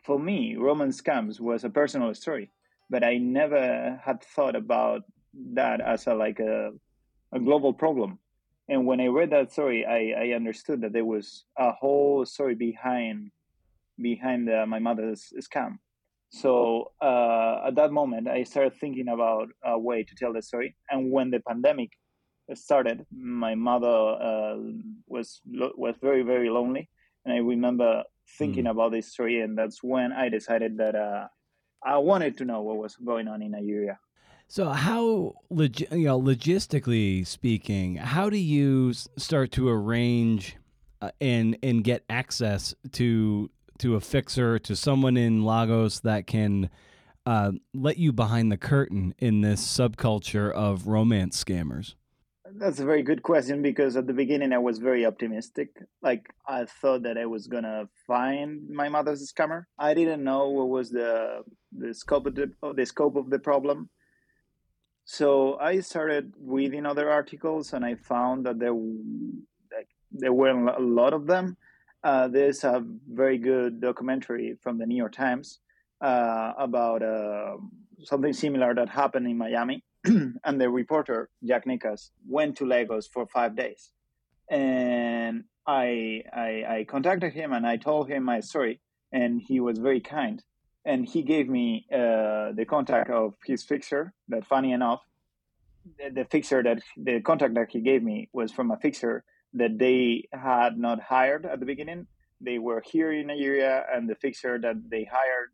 [0.03, 2.51] for me, romance scams was a personal story,
[2.89, 5.03] but I never had thought about
[5.55, 6.71] that as a, like a,
[7.33, 8.19] a global problem.
[8.69, 12.55] And when I read that story, I, I understood that there was a whole story
[12.55, 13.31] behind
[14.01, 15.79] behind uh, my mother's scam.
[16.31, 20.75] So uh, at that moment, I started thinking about a way to tell the story.
[20.91, 21.91] And when the pandemic
[22.55, 24.57] started, my mother uh,
[25.07, 26.89] was was very very lonely,
[27.25, 28.05] and I remember
[28.39, 28.71] thinking mm.
[28.71, 31.27] about this story, and that's when I decided that uh,
[31.85, 33.99] I wanted to know what was going on in Nigeria.
[34.53, 40.59] So, how log- you know, logistically speaking, how do you start to arrange
[41.01, 46.69] uh, and and get access to to a fixer, to someone in Lagos that can
[47.25, 51.95] uh, let you behind the curtain in this subculture of romance scammers?
[52.55, 55.71] That's a very good question because at the beginning I was very optimistic.
[56.03, 59.63] Like I thought that I was gonna find my mother's scammer.
[59.79, 61.43] I didn't know what was the
[61.75, 63.89] the scope of the, the scope of the problem.
[65.05, 68.75] So I started reading other articles and I found that there
[70.13, 71.57] there were a lot of them
[72.05, 75.61] uh, there's a very good documentary from the New York Times
[76.01, 77.57] uh, about uh,
[78.03, 79.85] something similar that happened in Miami.
[80.05, 83.93] and the reporter, Jack Nicas, went to Lagos for five days.
[84.51, 88.81] And I, I, I contacted him and I told him my story,
[89.13, 90.43] and he was very kind.
[90.85, 94.13] And he gave me uh, the contact of his fixer.
[94.29, 95.01] That, funny enough,
[95.99, 99.79] the, the fixer that the contact that he gave me was from a fixer that
[99.79, 102.07] they had not hired at the beginning.
[102.41, 105.51] They were here in Nigeria, and the fixer that they hired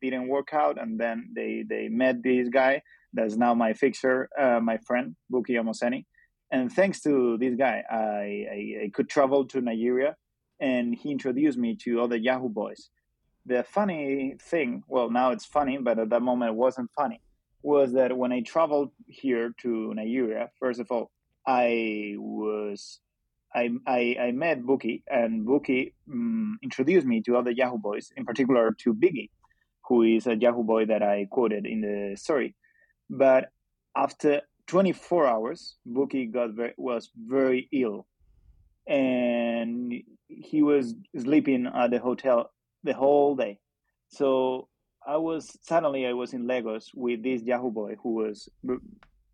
[0.00, 4.60] didn't work out, and then they they met this guy that's now my fixer, uh,
[4.60, 6.04] my friend Buki Amoseni.
[6.50, 10.16] And thanks to this guy, I, I, I could travel to Nigeria,
[10.60, 12.90] and he introduced me to other Yahoo boys.
[13.46, 17.20] The funny thing, well, now it's funny, but at that moment it wasn't funny,
[17.62, 21.10] was that when I traveled here to Nigeria, first of all,
[21.46, 23.00] I was
[23.54, 28.26] I, I, I met Buki, and Buki um, introduced me to other Yahoo boys, in
[28.26, 29.30] particular to Biggie,
[29.88, 32.54] who is a Yahoo boy that I quoted in the story.
[33.08, 33.50] But
[33.96, 38.06] after 24 hours, Buki got very, was very ill,
[38.86, 39.94] and
[40.26, 42.50] he was sleeping at the hotel
[42.86, 43.58] the whole day.
[44.08, 44.68] So
[45.06, 48.48] I was suddenly I was in Lagos with this Yahoo boy who was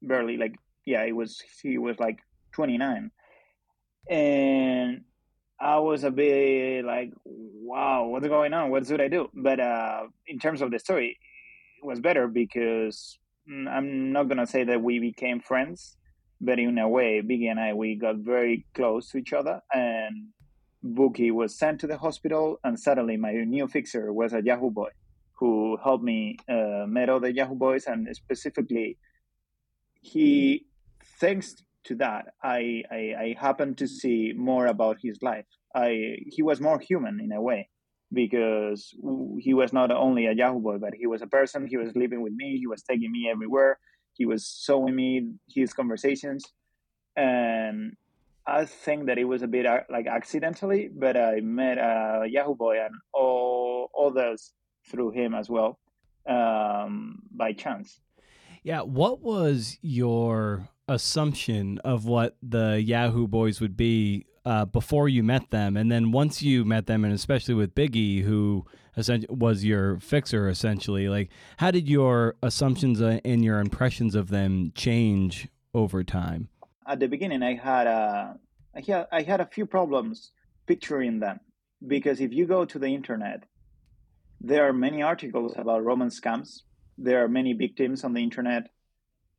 [0.03, 2.19] barely like yeah, it was he was like
[2.53, 3.11] 29
[4.11, 5.03] and
[5.61, 8.71] I was a bit like, wow, what's going on?
[8.71, 9.31] What should I do?
[9.33, 11.19] But uh, in terms of the story,
[11.81, 13.17] it was better because
[13.49, 15.97] mm, I'm not gonna say that we became friends,
[16.41, 19.61] but in a way, Biggie and I we got very close to each other.
[19.73, 20.31] And
[20.85, 24.91] Buki was sent to the hospital, and suddenly my new fixer was a Yahoo boy
[25.35, 28.99] who helped me uh, meet other Yahoo boys, and specifically,
[30.01, 30.67] he
[31.19, 35.47] thanks to that, I, I, I happened to see more about his life.
[35.75, 37.69] I he was more human in a way
[38.13, 38.95] because
[39.39, 41.67] he was not only a Yahoo boy, but he was a person.
[41.67, 42.59] He was living with me.
[42.59, 43.79] He was taking me everywhere.
[44.15, 46.45] He was showing me his conversations,
[47.17, 47.97] and
[48.47, 52.55] I think that it was a bit uh, like accidentally, but I met a Yahoo
[52.55, 54.53] boy and all others
[54.91, 55.79] through him as well
[56.27, 58.01] um, by chance.
[58.65, 65.23] Yeah, what was your assumption of what the Yahoo Boys would be uh, before you
[65.23, 68.65] met them, and then once you met them, and especially with Biggie, who
[69.29, 74.73] was your fixer essentially, like how did your assumptions uh, and your impressions of them
[74.75, 76.49] change over time?
[76.93, 78.37] At the beginning, I had a
[78.77, 80.31] I had I had a few problems
[80.67, 81.41] picturing them
[81.87, 83.45] because if you go to the internet,
[84.43, 86.51] there are many articles about romance scams.
[86.99, 88.65] There are many victims on the internet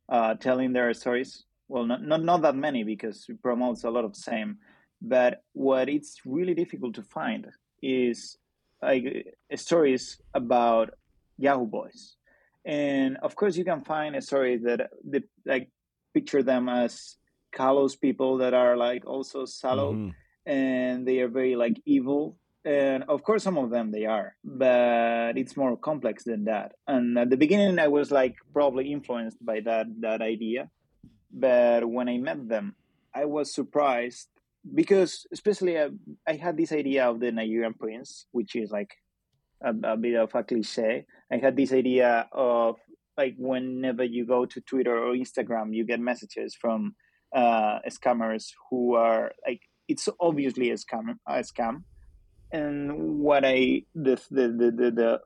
[0.08, 1.44] uh, telling their stories.
[1.68, 4.58] Well, not, not not that many because it promotes a lot of same.
[5.00, 7.46] But what it's really difficult to find
[7.80, 8.36] is
[8.82, 9.04] like
[9.54, 10.90] stories about
[11.38, 12.16] Yahoo boys,
[12.64, 15.70] and of course you can find a story that the, like
[16.14, 17.16] picture them as
[17.54, 20.10] callous people that are like also sallow mm-hmm.
[20.50, 22.36] and they are very like evil.
[22.66, 26.72] And of course some of them they are but it's more complex than that.
[26.86, 30.70] And at the beginning i was like probably influenced by that that idea.
[31.30, 32.74] But when i met them
[33.14, 34.28] i was surprised
[34.74, 35.90] because especially I, uh,
[36.26, 38.94] I had this idea of the nigerian prince which is like
[39.62, 41.06] a, a bit of a cliche.
[41.30, 42.76] I had this idea of
[43.16, 46.94] like whenever you go to twitter or instagram you get messages from
[47.34, 51.82] uh, scammers who are like it's obviously a scam a scam
[52.54, 55.20] and what I the the the, the, the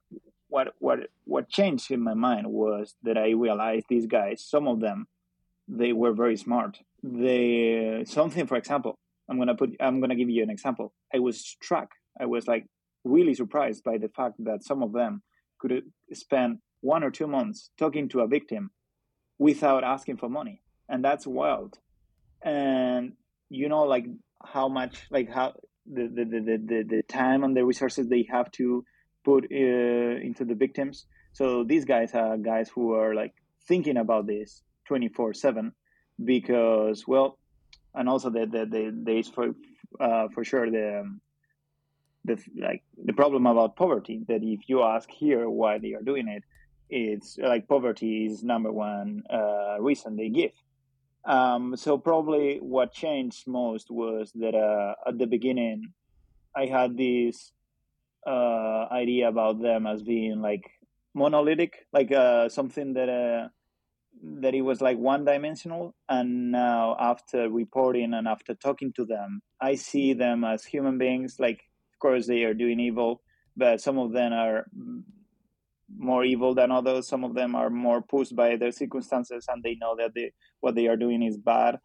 [0.49, 4.81] what what what changed in my mind was that I realized these guys, some of
[4.81, 5.07] them,
[5.68, 6.79] they were very smart.
[7.03, 10.92] They something, for example, I'm gonna put I'm gonna give you an example.
[11.14, 11.90] I was struck.
[12.18, 12.66] I was like
[13.05, 15.23] really surprised by the fact that some of them
[15.59, 18.71] could spend one or two months talking to a victim
[19.38, 21.79] without asking for money, and that's wild.
[22.42, 23.12] And
[23.51, 24.07] you know, like
[24.44, 25.55] how much, like how
[25.87, 28.85] the, the, the, the, the time and the resources they have to
[29.24, 31.07] put uh, into the victims.
[31.33, 33.35] So these guys are guys who are like
[33.66, 35.72] thinking about this 24 7
[36.24, 37.38] because, well,
[37.94, 39.55] and also the, the, the, there is for,
[40.01, 41.20] uh, for sure the, um,
[42.24, 46.29] the, like the problem about poverty that if you ask here why they are doing
[46.29, 46.44] it,
[46.90, 50.53] it's like poverty is number one uh, reason they give
[51.29, 55.93] um, so probably what changed most was that uh, at the beginning,
[56.57, 57.53] I had this
[58.27, 60.62] uh, idea about them as being like
[61.14, 63.49] monolithic, like uh, something that uh,
[64.41, 65.95] that it was like one dimensional.
[66.09, 71.37] And now, after reporting and after talking to them, I see them as human beings.
[71.38, 71.61] Like,
[71.93, 73.21] of course, they are doing evil,
[73.55, 74.64] but some of them are
[75.96, 77.09] more evil than others.
[77.09, 80.74] Some of them are more pushed by their circumstances and they know that they, what
[80.74, 81.79] they are doing is bad.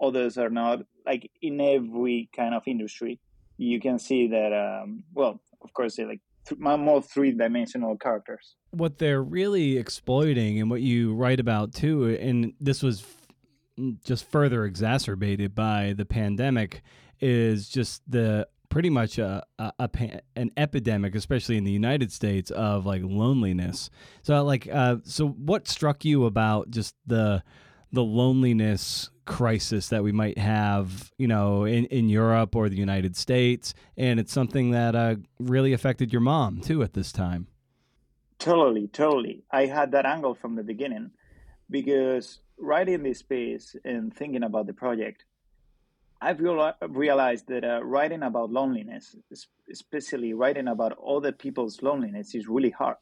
[0.00, 0.80] Others are not.
[1.04, 3.20] Like in every kind of industry,
[3.56, 4.52] you can see that.
[4.52, 8.56] Um, well, of course, they like th- more three dimensional characters.
[8.70, 14.30] What they're really exploiting, and what you write about too, and this was f- just
[14.30, 16.82] further exacerbated by the pandemic,
[17.20, 22.50] is just the pretty much a, a, a, an epidemic, especially in the United States,
[22.50, 23.90] of like loneliness.
[24.22, 27.42] So like, uh, so what struck you about just the
[27.90, 33.16] the loneliness crisis that we might have, you know, in, in Europe or the United
[33.16, 37.46] States, and it's something that uh, really affected your mom too at this time.
[38.38, 39.44] Totally, totally.
[39.50, 41.10] I had that angle from the beginning
[41.70, 45.24] because writing this piece and thinking about the project,
[46.20, 49.14] I've realized that uh, writing about loneliness,
[49.70, 52.96] especially writing about other people's loneliness, is really hard.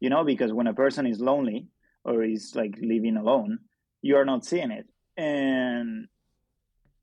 [0.00, 1.68] You know, because when a person is lonely
[2.04, 3.58] or is like living alone,
[4.02, 4.86] you are not seeing it,
[5.16, 6.06] and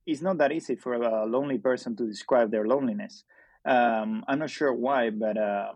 [0.05, 3.23] it's not that easy for a lonely person to describe their loneliness.
[3.65, 5.73] Um, I'm not sure why, but uh,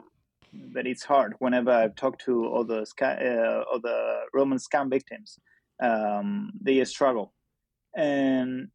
[0.54, 1.34] but it's hard.
[1.40, 5.40] Whenever I've talked to other uh, other romance scam victims,
[5.82, 7.34] um, they struggle,
[7.96, 8.70] and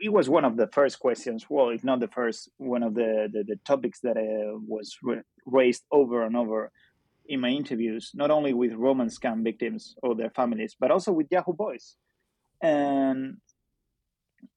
[0.00, 3.28] it was one of the first questions well if not the first one of the
[3.32, 4.96] the, the topics that uh, was
[5.46, 6.70] raised over and over
[7.26, 11.26] in my interviews not only with romance scam victims or their families but also with
[11.30, 11.96] yahoo boys.
[12.62, 13.38] And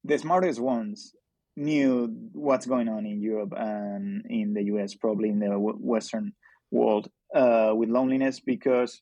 [0.03, 1.13] the smartest ones
[1.55, 6.33] knew what's going on in europe and in the us probably in the western
[6.71, 9.01] world uh, with loneliness because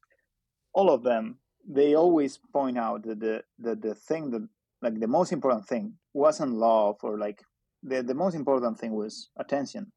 [0.73, 4.47] all of them they always point out that the, the, the thing that
[4.85, 7.39] like the most important thing wasn't love or like
[7.81, 9.91] the, the most important thing was attention.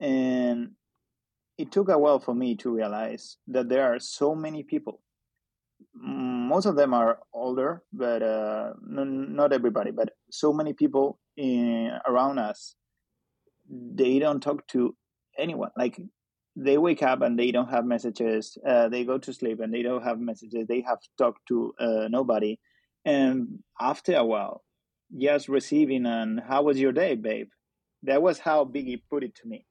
[0.00, 0.72] And
[1.56, 5.00] it took a while for me to realize that there are so many people.
[5.94, 12.38] Most of them are older but uh, not everybody but so many people in, around
[12.38, 12.74] us
[13.70, 14.96] they don't talk to
[15.38, 15.70] anyone.
[15.76, 15.96] Like
[16.56, 19.82] they wake up and they don't have messages uh, they go to sleep and they
[19.82, 22.58] don't have messages they have talked to uh, nobody
[23.04, 24.62] and after a while,
[25.16, 27.50] just receiving and "How was your day, babe?"
[28.02, 29.66] That was how Biggie put it to me,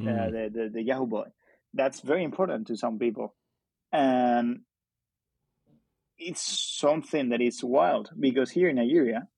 [0.00, 0.08] mm.
[0.08, 1.28] uh, the, the the Yahoo boy.
[1.72, 3.34] That's very important to some people,
[3.92, 4.60] and
[6.18, 9.28] it's something that is wild because here in Nigeria,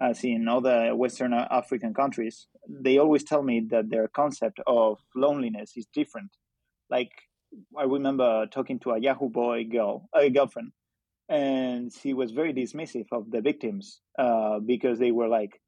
[0.00, 5.76] as in other Western African countries, they always tell me that their concept of loneliness
[5.76, 6.30] is different.
[6.90, 7.12] Like
[7.78, 10.72] I remember talking to a Yahoo boy girl, a girlfriend,
[11.28, 15.60] and she was very dismissive of the victims uh, because they were like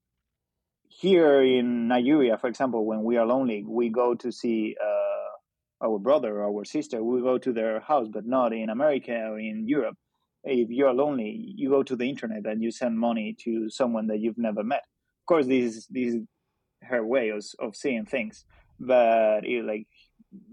[0.88, 5.98] here in Nigeria, for example, when we are lonely, we go to see uh, our
[5.98, 7.02] brother or our sister.
[7.02, 9.96] We go to their house, but not in America or in Europe.
[10.44, 14.20] If you're lonely, you go to the internet and you send money to someone that
[14.20, 14.84] you've never met.
[15.22, 16.22] Of course, this is this is
[16.82, 18.44] her way of, of seeing things,
[18.78, 19.88] but it, like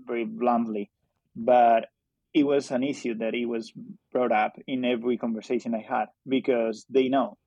[0.06, 0.90] very bluntly.
[1.36, 1.90] But
[2.34, 3.72] it was an issue that it was
[4.12, 7.38] brought up in every conversation I had because they know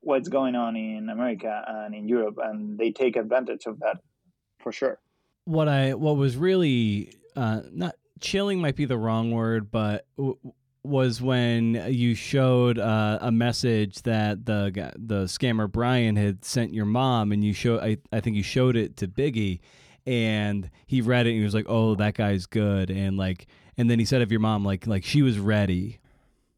[0.00, 3.98] what's going on in America and in Europe, and they take advantage of that
[4.58, 4.98] for sure.
[5.44, 10.38] What I what was really uh, not chilling might be the wrong word, but w-
[10.82, 16.86] was when you showed uh, a message that the the scammer Brian had sent your
[16.86, 19.60] mom, and you show I I think you showed it to Biggie,
[20.06, 23.90] and he read it and he was like, "Oh, that guy's good," and like, and
[23.90, 26.00] then he said of your mom like like she was ready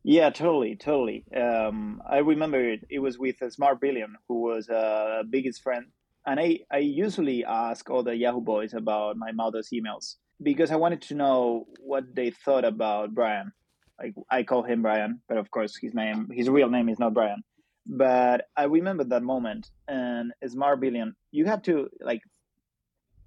[0.04, 1.24] yeah, totally, totally.
[1.34, 2.84] Um, I remember it.
[2.90, 5.86] It was with Smart Billion, who was uh, Biggie's friend,
[6.26, 10.76] and I I usually ask all the Yahoo boys about my mother's emails because I
[10.76, 13.52] wanted to know what they thought about Brian.
[14.00, 17.14] Like I call him Brian, but of course his name, his real name is not
[17.14, 17.42] Brian.
[17.86, 22.22] But I remember that moment, and Smart Billion, you have to like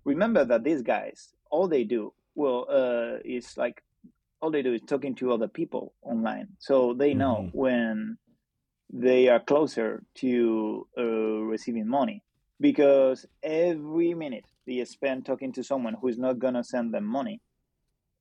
[0.04, 3.84] remember that these guys, all they do, well, uh, is like
[4.42, 6.50] all they do is talking to other people online.
[6.60, 7.58] So they know mm-hmm.
[7.58, 8.18] when
[8.92, 12.22] they are closer to uh, receiving money.
[12.62, 17.42] Because every minute they spend talking to someone who is not gonna send them money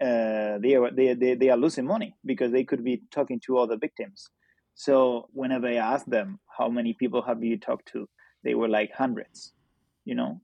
[0.01, 3.59] uh, they are they, they, they are losing money because they could be talking to
[3.59, 4.29] other victims.
[4.75, 8.09] So whenever i asked them how many people have you talked to
[8.43, 9.53] they were like hundreds
[10.05, 10.41] you know?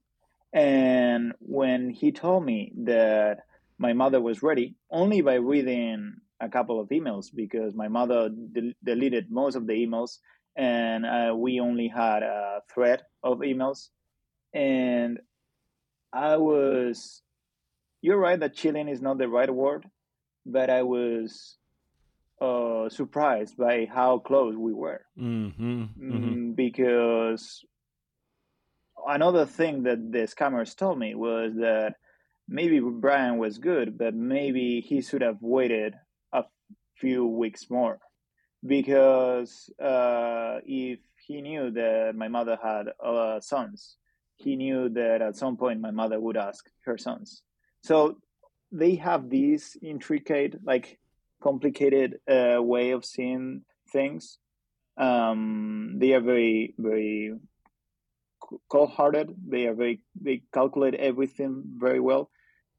[0.53, 3.41] And when he told me that
[3.81, 8.75] my mother was ready only by reading a couple of emails because my mother de-
[8.83, 10.19] deleted most of the emails
[10.55, 13.89] and uh, we only had a thread of emails
[14.53, 15.19] and
[16.13, 17.23] i was
[18.01, 19.89] you're right that chilling is not the right word
[20.45, 21.57] but i was
[22.39, 26.13] uh, surprised by how close we were mm-hmm, mm-hmm.
[26.13, 27.63] Mm, because
[29.07, 31.95] another thing that the scammers told me was that
[32.47, 35.95] maybe Brian was good, but maybe he should have waited
[36.33, 36.43] a
[36.97, 37.99] few weeks more
[38.65, 43.97] because uh, if he knew that my mother had uh, sons,
[44.35, 47.43] he knew that at some point my mother would ask her sons.
[47.83, 48.17] So
[48.71, 50.99] they have this intricate, like
[51.41, 54.37] complicated uh, way of seeing things.
[54.97, 57.33] Um, they are very, very
[58.69, 59.35] cold-hearted.
[59.47, 62.29] They are very, they calculate everything very well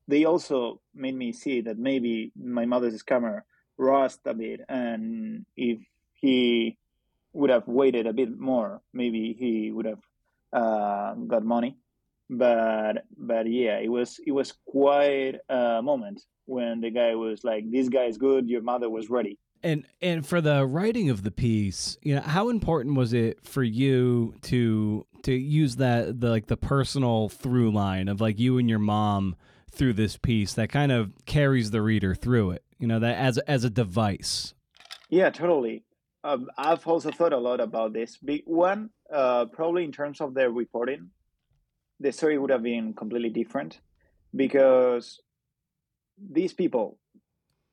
[0.09, 3.43] they also made me see that maybe my mother's scammer
[3.79, 5.79] rust a bit, and if
[6.15, 6.77] he
[7.33, 10.03] would have waited a bit more, maybe he would have
[10.53, 11.77] uh, got money.
[12.29, 17.71] But but yeah, it was it was quite a moment when the guy was like,
[17.71, 18.49] "This guy is good.
[18.49, 22.49] Your mother was ready." And and for the writing of the piece, you know, how
[22.49, 28.09] important was it for you to to use that the like the personal through line
[28.09, 29.37] of like you and your mom
[29.71, 33.39] through this piece that kind of carries the reader through it you know that as
[33.39, 34.55] as a device?
[35.09, 35.85] Yeah totally.
[36.25, 38.19] Um, i've also thought a lot about this.
[38.45, 41.11] One uh, probably in terms of the reporting
[42.01, 43.81] the story would have been completely different
[44.35, 45.21] because
[46.19, 46.99] these people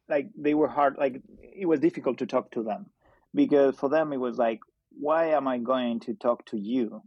[0.10, 2.88] like they were hard like it was difficult to talk to them.
[3.34, 4.60] Because for them it was like
[5.00, 7.02] why am i going to talk to you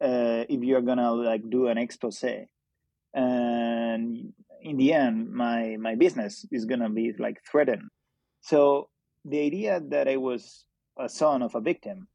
[0.00, 2.24] uh, if you're gonna like do an expose?
[3.14, 7.88] And in the end my my business is to be like threatened.
[8.40, 8.88] So
[9.24, 10.64] the idea that i was
[10.98, 12.08] a son of a victim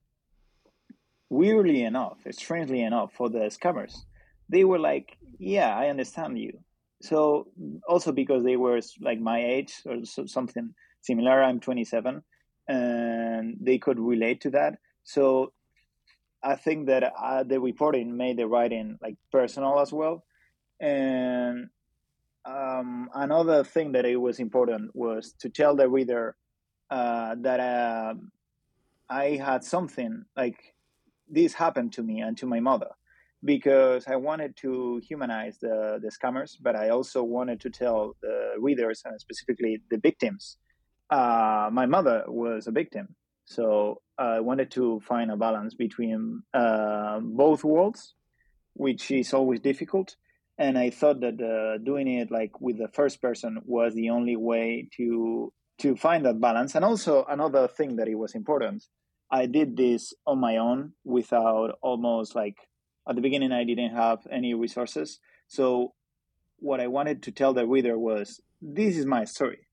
[1.29, 3.95] weirdly enough strangely enough for the scammers
[4.49, 6.59] they were like yeah i understand you
[7.01, 7.47] so
[7.87, 12.23] also because they were like my age or something similar i'm 27
[12.67, 14.77] and they could relate to that.
[15.03, 15.53] So
[16.43, 20.23] i think that uh, the reporting made the writing like personal as well.
[20.79, 21.69] And
[22.45, 26.35] um, another thing that it was important was to tell the reader
[26.89, 28.13] uh, that uh,
[29.09, 30.75] I had something like
[31.29, 32.91] this happened to me and to my mother
[33.43, 38.53] because I wanted to humanize the, the scammers, but I also wanted to tell the
[38.59, 40.57] readers and specifically the victims.
[41.09, 43.15] Uh, my mother was a victim,
[43.45, 48.15] so I wanted to find a balance between uh, both worlds,
[48.73, 50.15] which is always difficult
[50.57, 54.35] and I thought that uh, doing it like with the first person was the only
[54.35, 56.73] way to to find that balance.
[56.73, 58.83] And also another thing that it was important,
[59.29, 62.57] I did this on my own without almost like
[63.07, 65.19] at the beginning I didn't have any resources.
[65.47, 65.93] So
[66.59, 69.67] what I wanted to tell the reader was this is my story.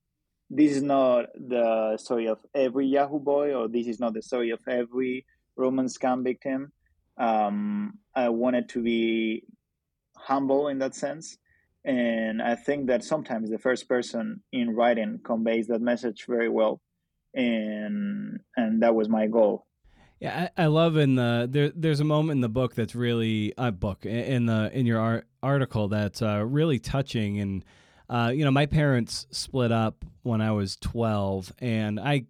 [0.51, 4.51] This is not the story of every Yahoo boy, or this is not the story
[4.51, 5.25] of every
[5.57, 6.73] romance scam victim.
[7.17, 9.45] Um, I wanted to be
[10.17, 11.39] humble in that sense.
[11.85, 16.81] And I think that sometimes the first person in writing conveys that message very well.
[17.35, 19.67] And and that was my goal.
[20.21, 21.71] Yeah, I, I love in the there.
[21.75, 25.01] There's a moment in the book that's really a uh, book in the in your
[25.01, 27.41] art, article that's uh, really touching.
[27.41, 27.65] And
[28.09, 32.25] uh, you know, my parents split up when I was 12, and I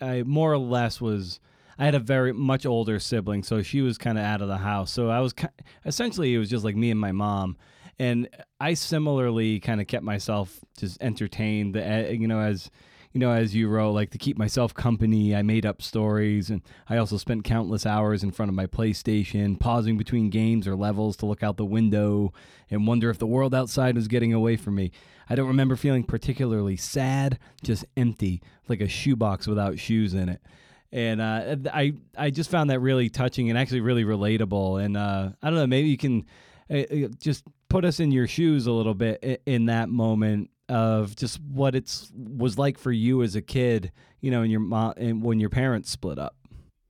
[0.00, 1.40] I more or less was
[1.78, 4.58] I had a very much older sibling, so she was kind of out of the
[4.58, 4.92] house.
[4.92, 5.34] So I was
[5.84, 7.56] essentially it was just like me and my mom,
[7.98, 8.28] and
[8.60, 11.74] I similarly kind of kept myself just entertained.
[11.74, 12.70] The you know as
[13.14, 15.34] you know as you wrote like to keep myself company.
[15.34, 19.58] I made up stories, and I also spent countless hours in front of my PlayStation,
[19.58, 22.32] pausing between games or levels to look out the window
[22.70, 24.90] and wonder if the world outside was getting away from me.
[25.30, 30.42] I don't remember feeling particularly sad, just empty, like a shoebox without shoes in it
[30.92, 34.82] and uh, I I just found that really touching and actually really relatable.
[34.82, 36.24] And uh, I don't know, maybe you can
[36.70, 41.16] uh, uh just put us in your shoes a little bit in that moment of
[41.16, 44.94] just what it's was like for you as a kid, you know, and your mom
[44.96, 46.36] and when your parents split up.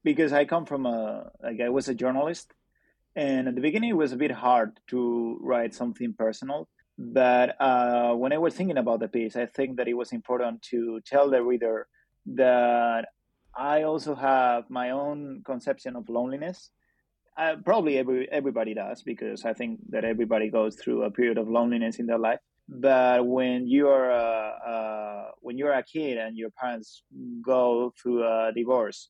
[0.03, 2.53] Because I come from a like I was a journalist,
[3.17, 6.69] and at the beginning it was a bit hard to write something personal.
[6.97, 10.63] But uh, when I was thinking about the piece, I think that it was important
[10.71, 11.89] to tell the reader
[12.27, 13.07] that
[13.57, 16.71] I also have my own conception of loneliness.
[17.37, 21.49] Uh, probably every everybody does because I think that everybody goes through a period of
[21.49, 22.39] loneliness in their life.
[22.69, 27.03] But when you are a, uh, when you're a kid and your parents
[27.43, 29.09] go through a divorce,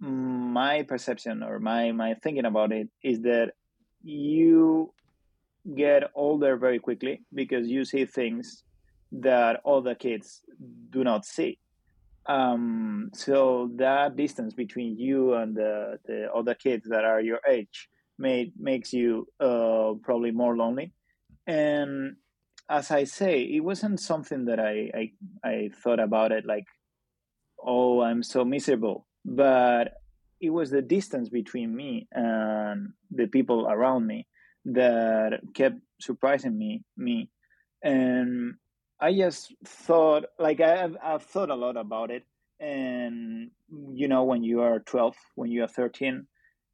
[0.00, 3.52] my perception or my my thinking about it is that
[4.02, 4.92] you
[5.76, 8.64] get older very quickly because you see things
[9.12, 10.40] that other kids
[10.90, 11.58] do not see
[12.26, 17.88] um, so that distance between you and the, the other kids that are your age
[18.18, 20.92] made makes you uh, probably more lonely.
[21.46, 22.16] And
[22.70, 25.12] as I say, it wasn't something that I, I
[25.44, 26.66] I thought about it like,
[27.62, 29.06] oh, I'm so miserable.
[29.24, 29.94] But
[30.40, 34.26] it was the distance between me and the people around me
[34.64, 37.30] that kept surprising me me
[37.82, 38.54] and
[39.00, 42.24] I just thought, like I've, I've thought a lot about it,
[42.58, 43.50] and
[43.94, 46.26] you know, when you are 12, when you are 13,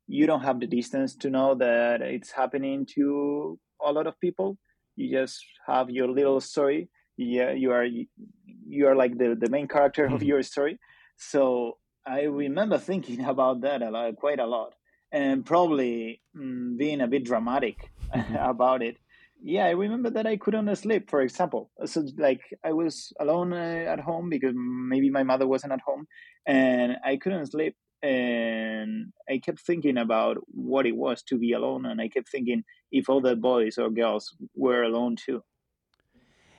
[0.09, 4.59] you don't have the distance to know that it's happening to a lot of people.
[4.97, 6.88] You just have your little story.
[7.16, 10.24] Yeah, you are you are like the the main character of mm-hmm.
[10.24, 10.78] your story.
[11.16, 14.74] So I remember thinking about that a lot, quite a lot,
[15.12, 18.36] and probably mm, being a bit dramatic mm-hmm.
[18.55, 18.97] about it
[19.42, 23.84] yeah i remember that i couldn't sleep for example so like i was alone uh,
[23.88, 26.07] at home because maybe my mother wasn't at home
[26.47, 31.86] and i couldn't sleep and i kept thinking about what it was to be alone
[31.86, 32.62] and i kept thinking
[32.93, 35.43] if other boys or girls were alone too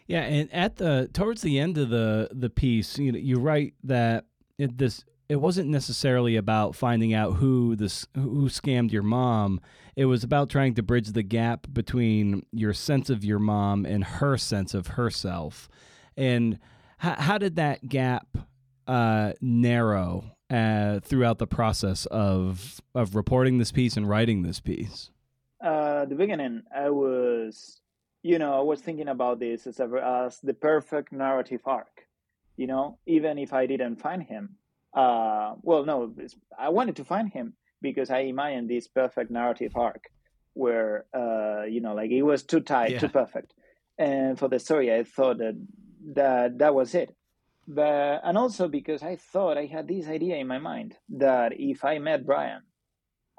[0.07, 3.73] yeah and at the towards the end of the the piece you know, you write
[3.83, 4.25] that
[4.57, 9.59] it, this it wasn't necessarily about finding out who this who scammed your mom.
[9.95, 14.03] It was about trying to bridge the gap between your sense of your mom and
[14.03, 15.67] her sense of herself.
[16.15, 16.59] And
[16.99, 18.37] how, how did that gap
[18.85, 25.11] uh, narrow uh, throughout the process of of reporting this piece and writing this piece?
[25.63, 27.81] Uh, the beginning, I was,
[28.23, 32.05] you know, I was thinking about this as, a, as the perfect narrative arc.
[32.55, 34.55] You know, even if I didn't find him,
[34.93, 36.13] uh, well, no,
[36.57, 40.09] I wanted to find him because I imagined this perfect narrative arc
[40.53, 42.99] where, uh, you know, like it was too tight, yeah.
[42.99, 43.53] too perfect.
[43.97, 45.55] And for the story, I thought that
[46.13, 47.15] that that was it.
[47.67, 51.83] But and also because I thought I had this idea in my mind that if
[51.83, 52.61] I met Brian,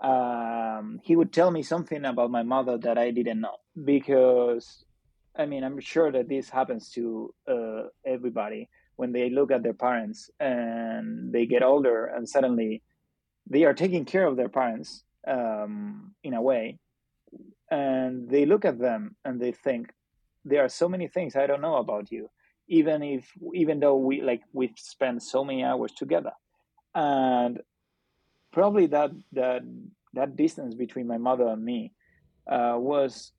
[0.01, 3.57] um, he would tell me something about my mother that I didn't know.
[3.84, 4.84] Because,
[5.36, 8.68] I mean, I'm sure that this happens to uh, everybody
[8.99, 12.82] when they look at their parents and they get older and suddenly
[13.49, 16.78] they are taking care of their parents um, in a way
[17.70, 19.92] and they look at them and they think
[20.44, 22.28] there are so many things i don't know about you
[22.66, 26.32] even if even though we like we've spent so many hours together
[26.94, 27.61] and
[28.53, 29.62] probably that that
[30.14, 31.92] that distance between my mother and me
[32.51, 33.32] uh, was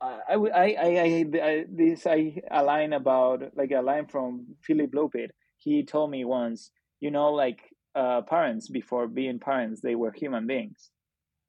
[0.00, 5.30] I, I, I, I, this I a line about like a line from Philip Lopez.
[5.56, 7.60] He told me once, you know, like
[7.94, 10.90] uh, parents before being parents, they were human beings,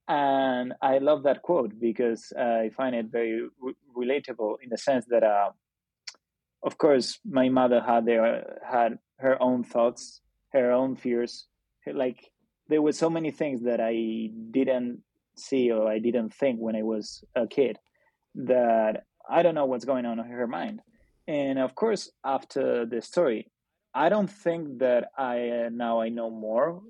[0.08, 5.04] and I love that quote because I find it very re- relatable in the sense
[5.10, 5.50] that, uh,
[6.64, 11.46] of course, my mother had their had her own thoughts, her own fears,
[11.86, 12.30] like
[12.68, 15.02] there were so many things that I didn't
[15.36, 17.78] see or I didn't think when I was a kid
[18.34, 20.80] that I don't know what's going on in her mind.
[21.26, 23.50] And of course, after the story,
[23.94, 26.82] I don't think that I uh, now I know more,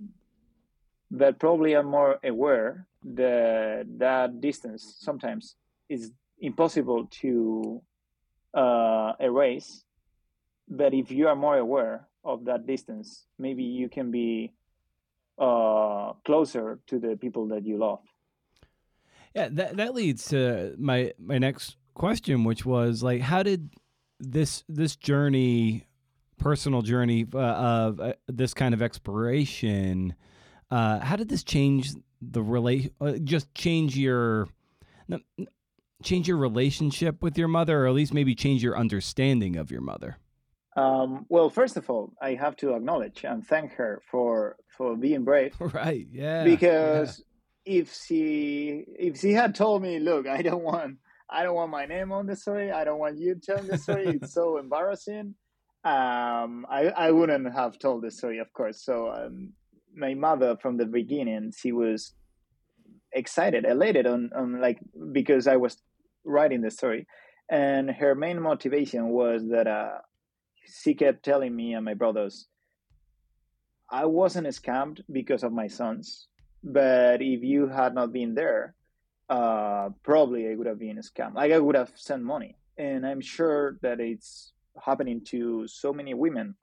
[1.11, 5.57] but probably I'm more aware that that distance sometimes
[5.89, 7.83] is impossible to
[8.55, 9.85] uh, erase.
[10.69, 14.53] But if you are more aware of that distance, maybe you can be
[15.41, 18.01] uh, closer to the people that you love.
[19.35, 23.71] Yeah, that that leads to my my next question, which was like, how did
[24.19, 25.87] this this journey,
[26.39, 30.15] personal journey uh, of uh, this kind of exploration,
[30.71, 32.93] uh, how did this change the relate?
[33.01, 34.49] Uh, just change your
[36.03, 39.81] change your relationship with your mother, or at least maybe change your understanding of your
[39.81, 40.19] mother.
[40.81, 45.25] Um, well, first of all, I have to acknowledge and thank her for for being
[45.25, 45.55] brave.
[45.61, 46.07] Right.
[46.11, 46.45] Yeah.
[46.45, 47.23] Because
[47.65, 50.97] if she if she had told me, look, I don't want
[51.29, 52.73] I don't want my name on the story.
[52.73, 54.07] I don't want you telling the story.
[54.07, 55.35] it's so embarrassing.
[55.85, 58.83] Um, I I wouldn't have told the story, of course.
[58.85, 59.53] So um,
[59.95, 62.15] my mother from the beginning, she was
[63.13, 64.79] excited, elated on on like
[65.13, 65.77] because I was
[66.25, 67.07] writing the story,
[67.51, 69.99] and her main motivation was that uh,
[70.65, 72.47] she kept telling me and my brothers,
[73.91, 76.29] I wasn't scammed because of my sons
[76.63, 78.75] but if you had not been there,
[79.29, 81.35] uh, probably I would have been scammed.
[81.35, 84.53] Like I would have sent money, and I'm sure that it's
[84.83, 86.55] happening to so many women.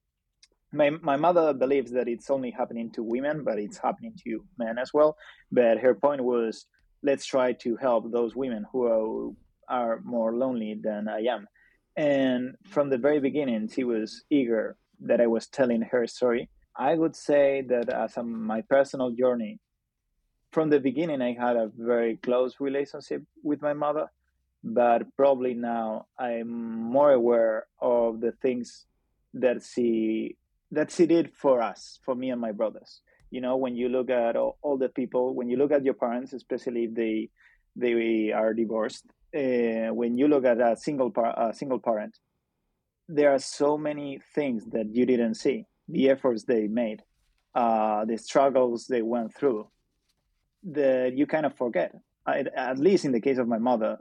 [0.72, 4.78] My my mother believes that it's only happening to women, but it's happening to men
[4.78, 5.18] as well.
[5.52, 6.66] But her point was,
[7.02, 9.32] let's try to help those women who are,
[9.70, 11.48] are more lonely than I am.
[11.98, 16.48] And from the very beginning, she was eager that I was telling her story.
[16.76, 19.60] I would say that as a, my personal journey
[20.52, 24.12] from the beginning, I had a very close relationship with my mother,
[24.64, 28.86] but probably now I'm more aware of the things
[29.34, 30.38] that she
[30.72, 33.02] that she did for us, for me and my brothers.
[33.32, 35.94] You know, when you look at all, all the people, when you look at your
[35.94, 37.30] parents, especially if they
[37.76, 39.06] they are divorced,
[39.36, 42.18] uh, when you look at a single par- a single parent,
[43.08, 47.02] there are so many things that you didn't see, the efforts they made,
[47.56, 49.68] uh, the struggles they went through,
[50.64, 51.94] that you kind of forget.
[52.26, 53.98] I, at least in the case of my mother,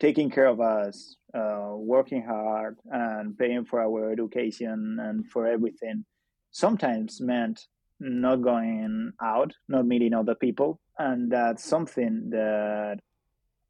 [0.00, 6.04] taking care of us, uh, working hard, and paying for our education and for everything,
[6.50, 7.66] sometimes meant
[8.00, 12.98] not going out, not meeting other people, and that's something that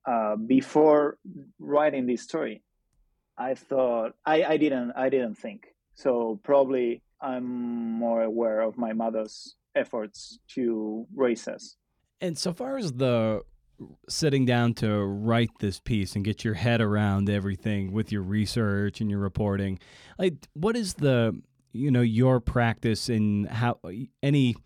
[0.06, 1.18] uh, before
[1.58, 2.62] writing this story,
[3.36, 6.40] I thought I, I didn't I didn't think so.
[6.42, 11.76] Probably I'm more aware of my mother's efforts to raise us
[12.24, 13.42] and so far as the
[14.08, 19.00] sitting down to write this piece and get your head around everything with your research
[19.00, 19.78] and your reporting,
[20.18, 21.38] like what is the
[21.72, 23.78] you know your practice in how
[24.22, 24.56] any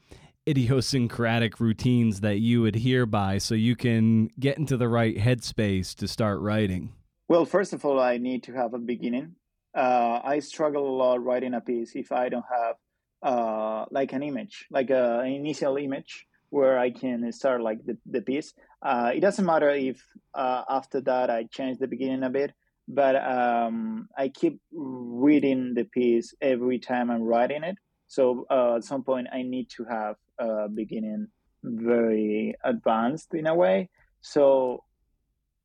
[0.48, 6.08] idiosyncratic routines that you adhere by so you can get into the right headspace to
[6.08, 6.92] start writing?
[7.28, 9.34] Well, first of all, I need to have a beginning.
[9.74, 12.76] Uh, I struggle a lot writing a piece if I don't have
[13.22, 17.98] uh, like an image, like a, an initial image where I can start like the,
[18.06, 18.54] the piece.
[18.80, 20.02] Uh, it doesn't matter if
[20.34, 22.54] uh, after that I change the beginning a bit,
[22.88, 27.76] but um, I keep reading the piece every time I'm writing it.
[28.06, 31.28] So uh, at some point I need to have a beginning
[31.62, 33.90] very advanced in a way.
[34.20, 34.84] So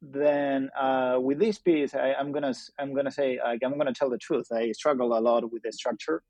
[0.01, 4.09] then uh, with this piece, I, am gonna I'm gonna say like, I'm gonna tell
[4.09, 4.47] the truth.
[4.51, 6.21] I struggle a lot with the structure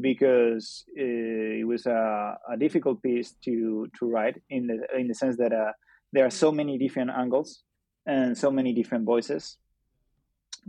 [0.00, 5.36] because it was a, a, difficult piece to to write in the in the sense
[5.36, 5.72] that uh,
[6.12, 7.62] there are so many different angles
[8.06, 9.58] and so many different voices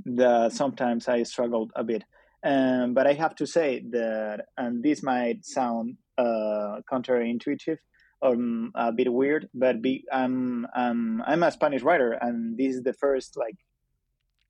[0.05, 2.03] that sometimes I struggled a bit.
[2.43, 7.77] Um, but I have to say that, and this might sound uh, counterintuitive
[8.21, 12.75] or um, a bit weird, but be, I'm I'm I'm a Spanish writer, and this
[12.75, 13.57] is the first like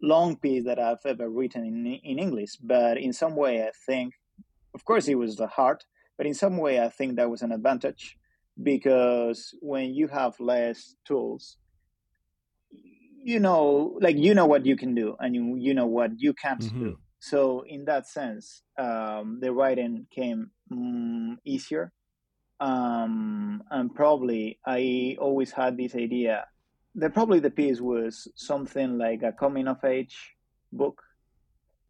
[0.02, 2.58] long piece that I've ever written in in English.
[2.62, 4.14] But in some way, I think
[4.74, 5.84] of course, it was the hard,
[6.18, 8.18] but in some way, I think that was an advantage
[8.62, 11.58] because when you have less tools,
[13.24, 16.34] you know, like you know what you can do, and you you know what you
[16.34, 16.80] can't Mhm.
[16.80, 17.00] do.
[17.22, 21.94] So in that sense, um, the writing came mm, easier.
[22.60, 26.46] Um, and probably I always had this idea
[26.96, 30.34] that probably the piece was something like a coming of age
[30.74, 31.02] book.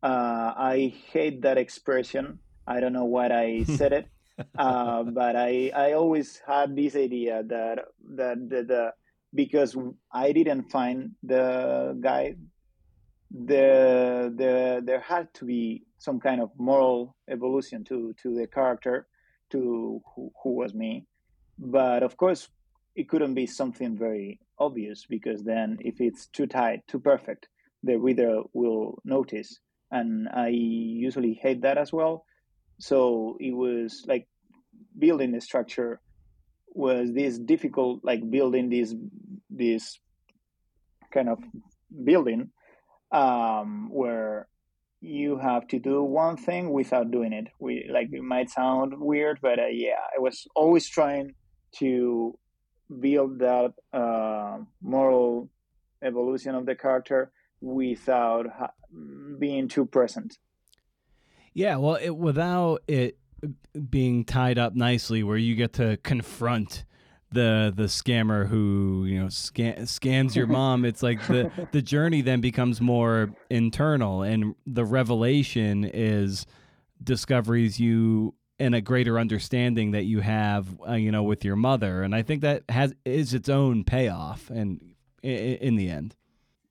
[0.03, 2.39] Uh, I hate that expression.
[2.67, 4.07] I don't know why I said it,
[4.57, 7.79] uh, but I I always had this idea that
[8.15, 8.93] that the, the
[9.33, 9.77] because
[10.11, 12.35] I didn't find the guy
[13.33, 19.07] the the there had to be some kind of moral evolution to to the character
[19.51, 21.05] to who, who was me.
[21.57, 22.49] But of course
[22.95, 27.47] it couldn't be something very obvious because then if it's too tight too perfect
[27.83, 29.59] the reader will notice.
[29.91, 32.25] And i usually hate that as well.
[32.79, 34.27] So it was like
[34.97, 35.99] building the structure
[36.73, 38.95] was this difficult like building this
[39.49, 39.99] this
[41.13, 41.39] kind of
[42.03, 42.49] building
[43.11, 44.47] um, where
[45.01, 47.47] you have to do one thing without doing it.
[47.59, 51.33] We like it might sound weird, but uh, yeah, I was always trying
[51.77, 52.37] to
[52.99, 55.49] build that uh, moral
[56.03, 57.31] evolution of the character
[57.61, 58.73] without ha-
[59.39, 60.37] being too present.
[61.53, 63.17] Yeah, well, it, without it
[63.89, 66.85] being tied up nicely, where you get to confront
[67.31, 70.85] the the scammer who you know scan, scams your mom.
[70.91, 76.45] It's like the the journey then becomes more internal, and the revelation is
[77.03, 82.03] discoveries you and a greater understanding that you have, uh, you know, with your mother.
[82.03, 84.81] And I think that has is its own payoff, and
[85.23, 86.15] in, in the end.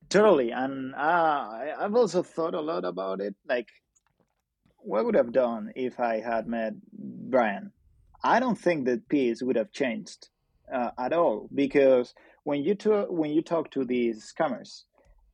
[0.09, 3.35] Totally, and uh, I've also thought a lot about it.
[3.49, 3.69] Like,
[4.79, 7.73] what would have done if I had met Brian?
[8.23, 10.29] I don't think that piece would have changed
[10.73, 12.15] uh, at all because
[12.45, 14.85] when you to, when you talk to these scammers,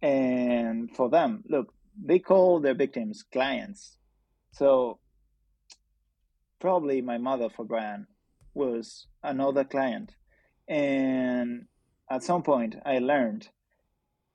[0.02, 1.72] and for them, look,
[2.02, 3.96] they call their victims clients.
[4.52, 4.98] So
[6.60, 8.06] probably my mother for Brian
[8.54, 10.14] was another client,
[10.68, 11.66] and
[12.10, 13.48] at some point I learned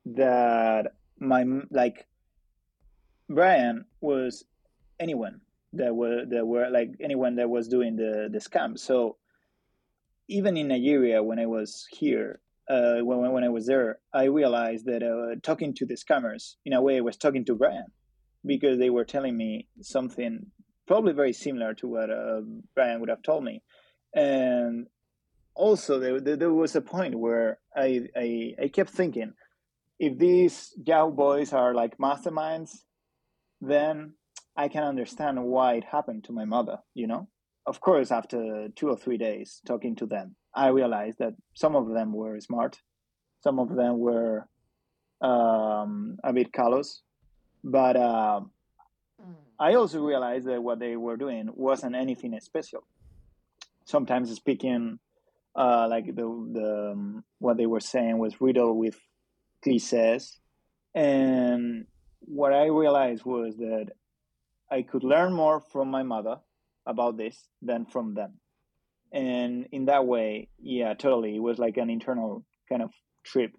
[0.05, 2.07] that my like
[3.29, 4.43] Brian was
[4.99, 5.41] anyone
[5.73, 8.77] that were that were like anyone that was doing the the scam.
[8.77, 9.17] So
[10.31, 14.85] even in Nigeria, when I was here, uh, when when I was there, I realized
[14.85, 17.87] that uh, talking to the scammers in a way I was talking to Brian
[18.45, 20.47] because they were telling me something
[20.87, 22.41] probably very similar to what uh,
[22.75, 23.61] Brian would have told me,
[24.15, 24.87] and
[25.53, 29.33] also there, there was a point where I, I, I kept thinking
[29.99, 32.71] if these Yahoo boys are like masterminds,
[33.59, 34.13] then
[34.55, 37.27] I can understand why it happened to my mother, you know?
[37.65, 41.89] Of course, after two or three days talking to them, I realized that some of
[41.89, 42.79] them were smart,
[43.41, 44.47] some of them were
[45.21, 47.01] um, a bit callous,
[47.63, 48.41] but uh,
[49.59, 52.81] I also realized that what they were doing wasn't anything special.
[53.85, 54.97] Sometimes speaking,
[55.55, 58.99] uh, like the, the um, what they were saying was riddled with
[59.63, 60.39] cliches.
[60.95, 61.85] And
[62.21, 63.89] what I realized was that
[64.71, 66.37] I could learn more from my mother
[66.85, 68.39] about this than from them.
[69.11, 71.35] And in that way, yeah, totally.
[71.35, 72.91] It was like an internal kind of
[73.25, 73.51] trip.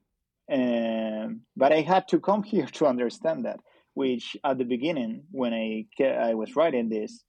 [0.49, 3.61] And, but I had to come here to understand that,
[3.95, 7.23] which at the beginning, when I, I was writing this,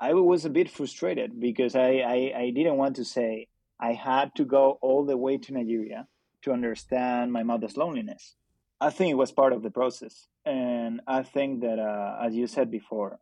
[0.00, 3.48] I was a bit frustrated because I, I, I didn't want to say
[3.78, 6.06] I had to go all the way to Nigeria
[6.42, 8.34] to understand my mother's loneliness.
[8.80, 10.26] I think it was part of the process.
[10.46, 13.18] And I think that, uh, as you said before,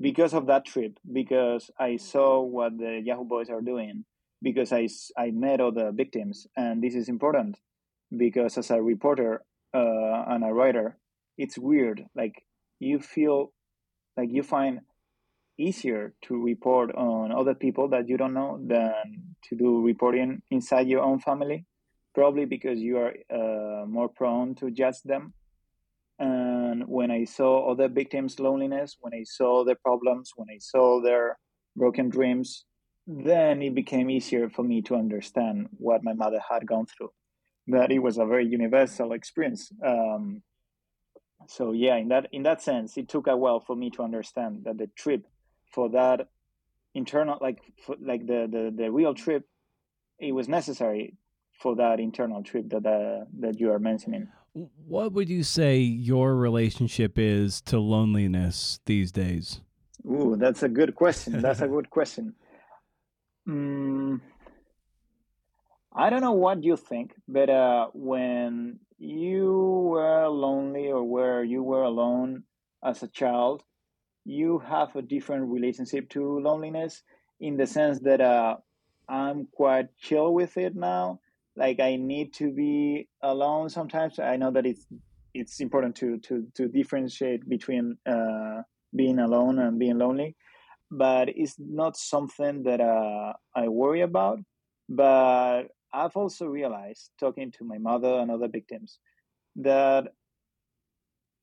[0.00, 4.04] because of that trip, because I saw what the Yahoo Boys are doing,
[4.42, 7.58] because I, I met the victims, and this is important
[8.16, 9.42] because as a reporter
[9.74, 10.96] uh, and a writer,
[11.36, 12.06] it's weird.
[12.14, 12.44] Like
[12.78, 13.52] you feel
[14.16, 14.80] like you find
[15.58, 20.86] easier to report on other people that you don't know than to do reporting inside
[20.86, 21.66] your own family
[22.18, 25.32] probably because you are uh, more prone to judge them.
[26.68, 31.00] And when I saw other victims' loneliness, when I saw their problems, when I saw
[31.00, 31.38] their
[31.76, 32.64] broken dreams,
[33.06, 37.10] then it became easier for me to understand what my mother had gone through.
[37.68, 39.72] That it was a very universal experience.
[39.84, 40.42] Um,
[41.46, 44.64] so yeah, in that in that sense, it took a while for me to understand
[44.64, 45.26] that the trip
[45.72, 46.28] for that
[46.94, 49.46] internal, like for, like the, the the real trip,
[50.18, 51.14] it was necessary
[51.62, 54.28] for that internal trip that uh, that you are mentioning.
[54.86, 59.60] What would you say your relationship is to loneliness these days?
[60.04, 61.40] Ooh, that's a good question.
[61.40, 62.34] That's a good question.
[63.46, 64.20] Mm,
[65.92, 71.62] I don't know what you think, but uh, when you were lonely or where you
[71.62, 72.42] were alone
[72.82, 73.62] as a child,
[74.24, 77.02] you have a different relationship to loneliness
[77.40, 78.56] in the sense that uh,
[79.08, 81.20] I'm quite chill with it now.
[81.58, 84.18] Like I need to be alone sometimes.
[84.20, 84.86] I know that it's
[85.34, 88.62] it's important to to to differentiate between uh,
[88.94, 90.36] being alone and being lonely,
[90.90, 94.38] but it's not something that uh, I worry about.
[94.88, 99.00] But I've also realized, talking to my mother and other victims,
[99.56, 100.04] that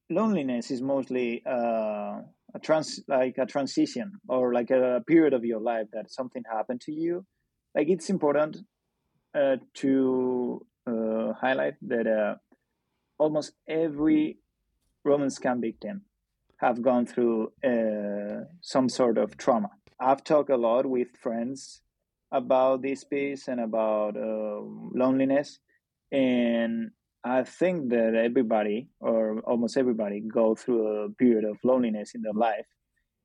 [0.09, 2.21] loneliness is mostly uh,
[2.53, 6.81] a trans like a transition or like a period of your life that something happened
[6.81, 7.25] to you.
[7.75, 8.57] Like it's important
[9.35, 12.35] uh, to uh, highlight that uh,
[13.17, 14.37] almost every
[15.03, 16.01] romance scam victim
[16.57, 19.69] have gone through uh, some sort of trauma.
[19.99, 21.81] I've talked a lot with friends
[22.31, 24.59] about this piece and about uh,
[24.93, 25.59] loneliness,
[26.11, 26.91] and
[27.23, 32.33] I think that everybody or almost everybody go through a period of loneliness in their
[32.33, 32.67] life,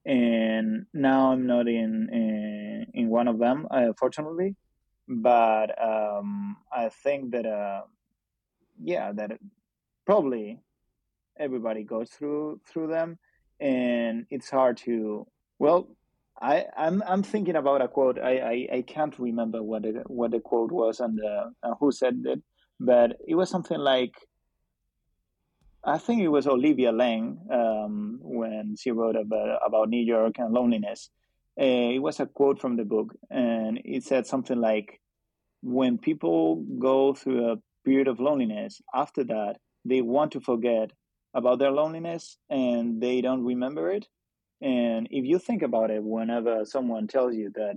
[0.05, 4.57] and now I'm not in in, in one of them, uh, fortunately,
[5.11, 7.83] but um, I think that uh,
[8.83, 9.39] yeah, that
[10.07, 10.61] probably
[11.39, 13.19] everybody goes through through them,
[13.61, 15.27] and it's hard to
[15.59, 15.89] well.
[16.43, 18.19] I, I'm I'm thinking about a quote.
[18.19, 22.23] I, I, I can't remember what the what the quote was and uh, who said
[22.25, 22.43] it
[22.81, 24.15] but it was something like
[25.85, 30.53] I think it was Olivia Laing um, when she wrote about, about New York and
[30.53, 31.11] loneliness.
[31.59, 35.01] Uh, it was a quote from the book, and it said something like,
[35.63, 40.93] "When people go through a period of loneliness, after that they want to forget
[41.35, 44.07] about their loneliness and they don't remember it.
[44.61, 47.77] And if you think about it, whenever someone tells you that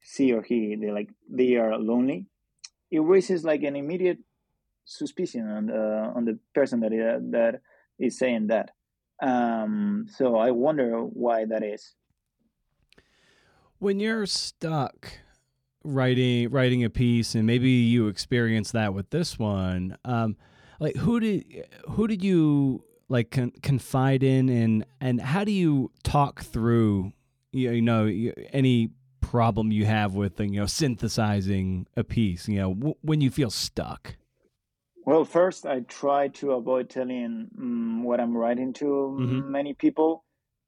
[0.00, 2.26] she or he they like they are lonely,
[2.90, 4.18] it raises like an immediate
[4.84, 7.60] suspicion on the on the person that uh, that
[7.98, 8.70] is saying that.
[9.22, 11.94] Um, so I wonder why that is.
[13.78, 15.10] When you're stuck
[15.84, 20.36] writing writing a piece, and maybe you experience that with this one, um,
[20.80, 25.90] like who did who did you like con- confide in, and and how do you
[26.02, 27.12] talk through
[27.52, 28.06] you know
[28.52, 33.30] any problem you have with you know synthesizing a piece you know w- when you
[33.30, 34.16] feel stuck
[35.08, 39.50] well, first, I try to avoid telling um, what I'm writing to mm-hmm.
[39.50, 40.22] many people.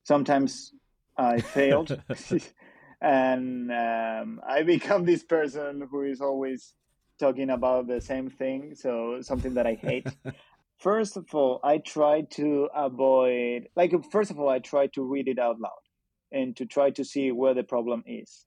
[0.04, 0.72] Sometimes
[1.14, 2.02] I failed,
[3.00, 6.74] and um, I become this person who is always
[7.18, 8.74] talking about the same thing.
[8.74, 10.06] So something that I hate.
[10.78, 15.28] first of all, I try to avoid, like, first of all, I try to read
[15.28, 15.84] it out loud
[16.32, 18.46] and to try to see where the problem is,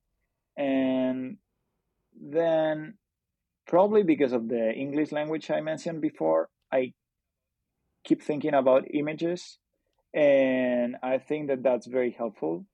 [0.57, 1.37] and
[2.19, 2.95] then
[3.67, 6.93] probably because of the English language I mentioned before, I
[8.05, 9.59] keep thinking about images,
[10.13, 12.65] and I think that that's very helpful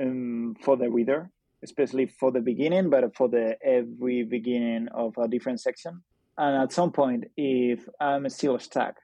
[0.00, 1.30] um, for the reader,
[1.62, 6.02] especially for the beginning, but for the every beginning of a different section.
[6.38, 8.96] And at some point, if I'm still stuck,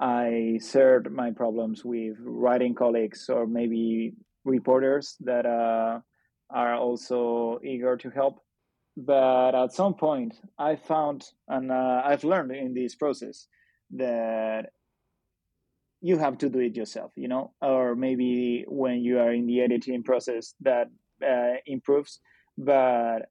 [0.00, 6.00] I shared my problems with writing colleagues or maybe reporters that uh,
[6.50, 8.40] are also eager to help
[8.98, 13.46] but at some point i found and uh, i've learned in this process
[13.90, 14.70] that
[16.00, 19.60] you have to do it yourself you know or maybe when you are in the
[19.60, 20.88] editing process that
[21.26, 22.20] uh, improves
[22.56, 23.30] but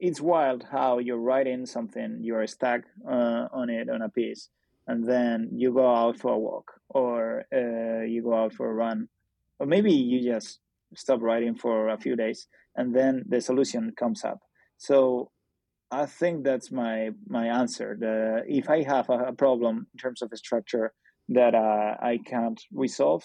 [0.00, 4.48] it's wild how you're writing something you're stuck uh, on it on a piece
[4.86, 8.74] and then you go out for a walk or uh, you go out for a
[8.74, 9.08] run
[9.58, 10.60] or maybe you just
[10.94, 12.46] stop writing for a few days
[12.76, 14.40] and then the solution comes up
[14.76, 15.30] so
[15.90, 17.96] I think that's my my answer.
[17.98, 20.92] The, if I have a, a problem in terms of structure
[21.28, 23.24] that uh, I can't resolve,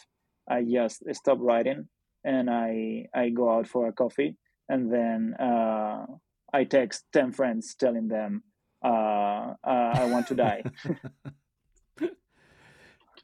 [0.49, 1.87] I just stop writing
[2.23, 4.35] and I I go out for a coffee
[4.67, 6.05] and then uh,
[6.53, 8.43] I text ten friends telling them
[8.83, 10.63] uh, uh I want to die.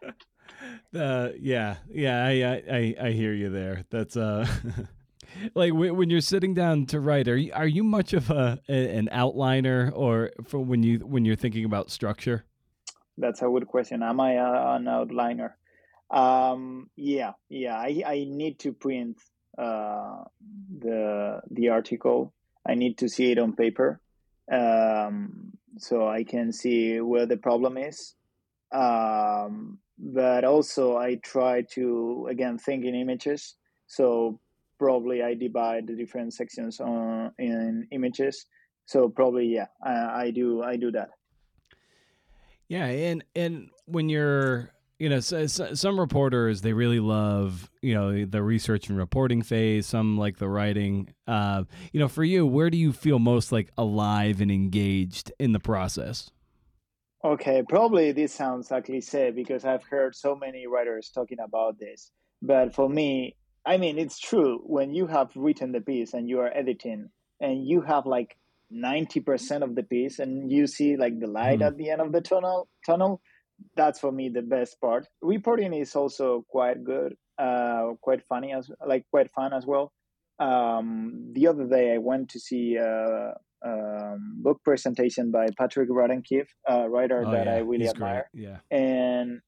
[0.96, 3.86] uh, yeah, yeah, I, I I hear you there.
[3.90, 4.48] That's uh
[5.56, 9.10] like when you're sitting down to write, are you are you much of a an
[9.12, 12.46] outliner or for when you when you're thinking about structure?
[13.18, 14.04] That's a good question.
[14.04, 15.54] Am I an outliner?
[16.10, 17.76] Um, yeah, yeah.
[17.78, 19.18] I I need to print
[19.58, 20.24] uh,
[20.80, 22.34] the the article.
[22.68, 24.02] I need to see it on paper,
[24.52, 28.16] um, so I can see where the problem is.
[28.72, 33.56] Um, but also, I try to again think in images.
[33.88, 34.40] So
[34.78, 38.46] probably I divide the different sections on in images.
[38.86, 41.10] So probably yeah, I, I do I do that.
[42.68, 47.94] Yeah, and and when you're you know so, so, some reporters they really love you
[47.94, 51.14] know the research and reporting phase some like the writing.
[51.28, 55.52] Uh you know for you where do you feel most like alive and engaged in
[55.52, 56.32] the process?
[57.24, 62.12] Okay probably this sounds like cliche because i've heard so many writers talking about this
[62.42, 63.36] but for me
[63.66, 64.62] i mean it's true.
[64.64, 67.10] When you have written the piece and you are editing
[67.42, 68.38] and you have like
[68.74, 71.68] 90% of the piece and you see like the light mm.
[71.68, 73.22] at the end of the tunnel tunnel
[73.76, 75.08] that's for me the best part.
[75.22, 79.92] Reporting is also quite good, uh, quite funny as like quite fun as well.
[80.40, 86.24] Um, the other day I went to see a, a book presentation by Patrick Radden
[86.24, 87.54] Keefe, a writer oh, that yeah.
[87.54, 88.30] I really he's admire.
[88.34, 88.44] Great.
[88.44, 89.40] Yeah, and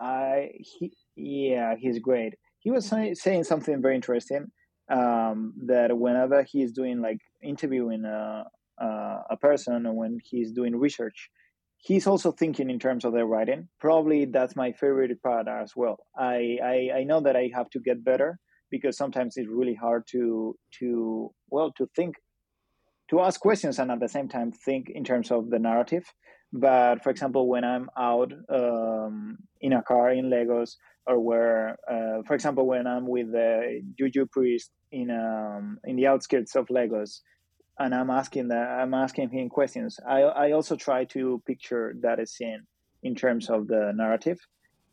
[0.00, 2.34] I he yeah he's great.
[2.60, 4.50] He was saying something very interesting
[4.90, 8.44] um, that whenever he's doing like interviewing a,
[8.80, 11.30] a, a person when he's doing research,
[11.78, 13.68] he's also thinking in terms of their writing.
[13.80, 15.98] Probably that's my favorite part as well.
[16.16, 18.38] I, I, I know that I have to get better
[18.70, 22.14] because sometimes it's really hard to to well to think
[23.10, 26.04] to ask questions and at the same time think in terms of the narrative.
[26.52, 30.76] But for example, when I'm out um, in a car in Lagos,
[31.06, 36.06] or where, uh, for example, when I'm with the Juju priest in um, in the
[36.06, 37.22] outskirts of Lagos,
[37.80, 39.98] and I'm asking that I'm asking him questions.
[40.06, 42.62] I I also try to picture that scene
[43.02, 44.38] in terms of the narrative,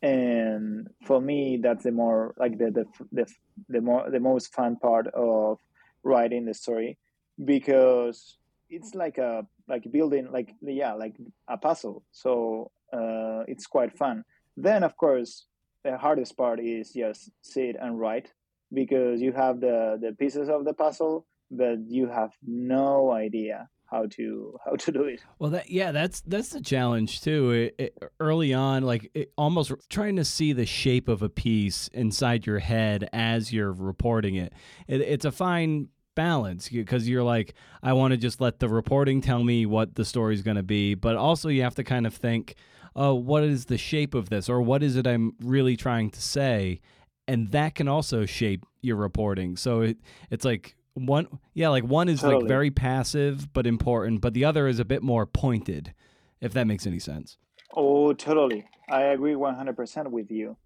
[0.02, 3.26] and for me that's the more like the the the,
[3.68, 5.58] the more the most fun part of
[6.02, 6.98] writing the story
[7.44, 8.38] because
[8.70, 11.16] it's like a like building like yeah like
[11.48, 12.02] a puzzle.
[12.10, 14.24] So uh, it's quite fun.
[14.56, 15.46] Then of course
[15.84, 18.32] the hardest part is just sit and write
[18.72, 24.06] because you have the the pieces of the puzzle but you have no idea how
[24.06, 25.24] to how to do it.
[25.38, 27.50] Well that yeah that's that's the challenge too.
[27.52, 31.88] It, it, early on like it, almost trying to see the shape of a piece
[31.88, 34.52] inside your head as you're reporting it,
[34.86, 39.44] it's a fine balance because you're like i want to just let the reporting tell
[39.44, 42.56] me what the story's going to be but also you have to kind of think
[42.96, 46.20] oh what is the shape of this or what is it i'm really trying to
[46.20, 46.80] say?
[47.26, 49.56] And that can also shape your reporting.
[49.56, 49.98] So it,
[50.30, 50.74] it's like
[51.06, 52.42] one yeah like one is totally.
[52.42, 55.94] like very passive but important but the other is a bit more pointed
[56.40, 57.36] if that makes any sense.
[57.74, 58.66] Oh totally.
[58.88, 60.56] I agree 100% with you.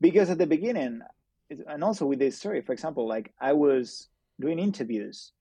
[0.00, 1.00] Because at the beginning
[1.68, 4.08] and also with this story for example like i was
[4.40, 5.32] doing interviews.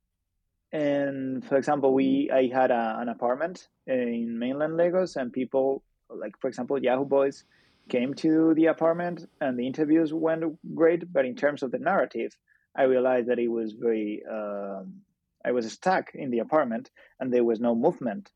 [0.71, 6.33] And for example we i had a, an apartment in mainland lagos and people like
[6.39, 7.43] for example yahoo boys
[7.89, 12.35] came to the apartment and the interviews went great but in terms of the narrative
[12.77, 15.01] I realized that it was very, um,
[15.45, 18.31] I was stuck in the apartment and there was no movement.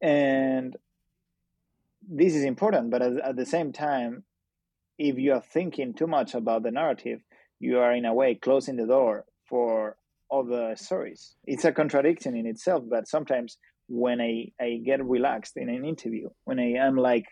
[0.00, 0.76] And
[2.08, 4.24] this is important, but at, at the same time,
[4.98, 7.20] if you are thinking too much about the narrative,
[7.60, 9.96] you are in a way closing the door for
[10.30, 11.34] other stories.
[11.44, 16.30] It's a contradiction in itself, but sometimes when I, I get relaxed in an interview,
[16.44, 17.26] when I am like,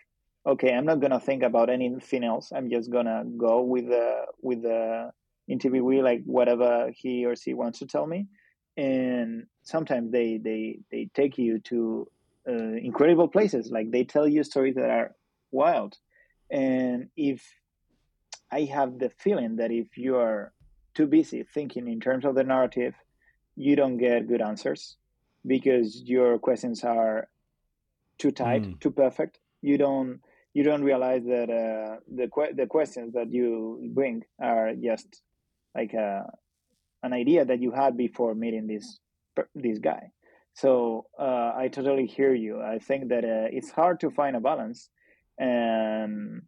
[0.45, 2.51] okay, I'm not gonna think about anything else.
[2.55, 5.11] I'm just gonna go with the with the
[5.51, 8.27] interviewee like whatever he or she wants to tell me.
[8.77, 12.07] And sometimes they they they take you to
[12.47, 13.71] uh, incredible places.
[13.71, 15.15] Like they tell you stories that are
[15.51, 15.97] wild.
[16.49, 17.41] And if
[18.53, 20.51] i have the feeling that if you are
[20.93, 22.93] too busy thinking in terms of the narrative
[23.55, 24.97] you don't get good answers
[25.45, 27.29] because your questions are
[28.17, 28.79] too tight mm.
[28.79, 29.39] too perfect.
[29.61, 30.21] You don't
[30.53, 35.21] you don't realize that uh, the que- the questions that you bring are just
[35.75, 36.31] like a, uh,
[37.03, 38.99] an idea that you had before meeting this
[39.55, 40.11] this guy.
[40.53, 42.61] So uh, I totally hear you.
[42.61, 44.89] I think that uh, it's hard to find a balance,
[45.37, 46.43] and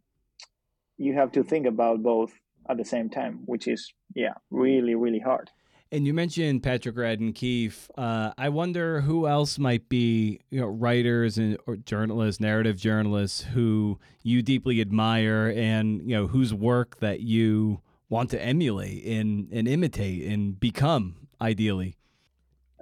[0.96, 2.32] you have to think about both
[2.68, 5.50] at the same time, which is yeah, really really hard.
[5.94, 7.88] And you mentioned Patrick Radden Keefe.
[7.96, 13.42] Uh, I wonder who else might be, you know, writers and or journalists, narrative journalists
[13.42, 19.48] who you deeply admire, and you know whose work that you want to emulate and,
[19.52, 21.96] and imitate and become ideally?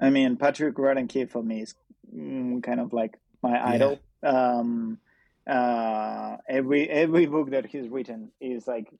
[0.00, 1.74] I mean, Patrick Radden Keefe for me is
[2.14, 4.00] mm, kind of like my idol.
[4.22, 4.30] Yeah.
[4.30, 4.98] Um,
[5.46, 8.92] uh, every every book that he's written is like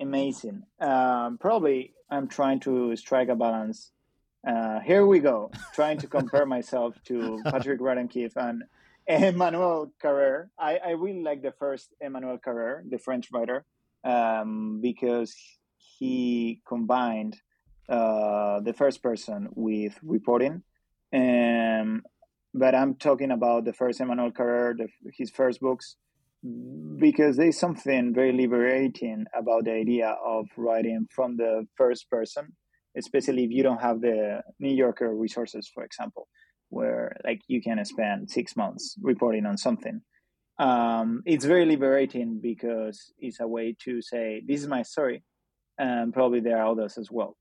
[0.00, 0.64] amazing.
[0.80, 3.90] Um, probably I'm trying to strike a balance.
[4.46, 8.64] Uh, here we go, trying to compare myself to Patrick Radden Keefe and
[9.06, 10.48] Emmanuel Carrère.
[10.58, 13.64] I, I really like the first Emmanuel Carrère, the French writer
[14.08, 15.34] um, because
[15.98, 17.36] he combined
[17.88, 20.62] uh, the first person with reporting.
[21.12, 22.02] And
[22.54, 25.96] but I'm talking about the first Emmanuel Carrère, the, his first books,
[26.98, 32.56] because there's something very liberating about the idea of writing from the first person,
[32.96, 36.28] especially if you don't have the New Yorker resources, for example,
[36.70, 40.00] where like you can spend six months reporting on something.
[40.58, 45.22] Um, it's very liberating because it's a way to say, this is my story,
[45.78, 47.36] and probably there are others as well.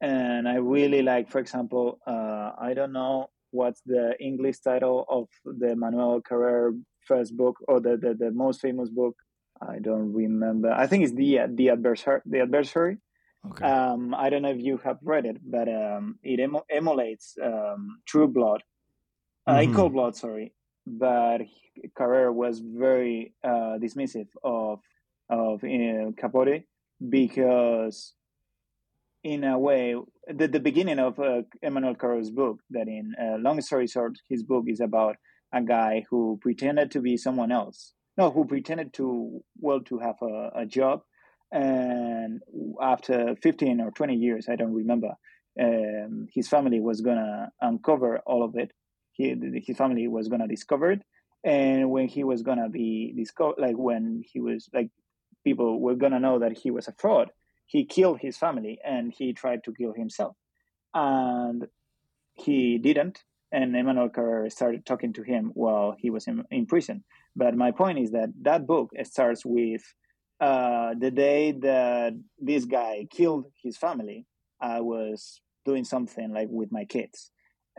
[0.00, 5.28] And I really like, for example, uh, I don't know what's the English title of
[5.44, 9.16] the Manuel Carrère first book or the, the, the most famous book.
[9.60, 10.72] I don't remember.
[10.72, 12.20] I think it's the the adversary.
[12.24, 12.96] The adversary.
[13.46, 13.64] Okay.
[13.64, 18.00] Um, I don't know if you have read it, but um, it em- emulates um,
[18.06, 18.62] True Blood,
[19.46, 19.74] uh, mm-hmm.
[19.74, 20.16] Cold Blood.
[20.16, 20.54] Sorry,
[20.86, 21.38] but
[21.96, 24.80] Carrera was very uh, dismissive of
[25.28, 26.64] of uh, Capote
[27.08, 28.14] because
[29.22, 29.94] in a way,
[30.28, 34.42] the, the beginning of uh, Emmanuel Carrera's book, that in uh, long story short, his
[34.42, 35.16] book is about
[35.52, 37.92] a guy who pretended to be someone else.
[38.16, 41.02] No, who pretended to, well, to have a, a job.
[41.52, 42.40] And
[42.80, 45.14] after 15 or 20 years, I don't remember,
[45.60, 48.72] um, his family was to uncover all of it.
[49.20, 51.02] He, his family was going to discover it.
[51.42, 54.90] And when he was to be discovered, like when he was, like,
[55.44, 57.30] people were to know that he was a fraud
[57.70, 60.34] he killed his family and he tried to kill himself.
[60.92, 61.68] And
[62.34, 63.22] he didn't.
[63.52, 67.04] And Emmanuel Carrère started talking to him while he was in, in prison.
[67.36, 69.82] But my point is that that book starts with
[70.40, 74.26] uh, the day that this guy killed his family.
[74.60, 77.30] I was doing something like with my kids.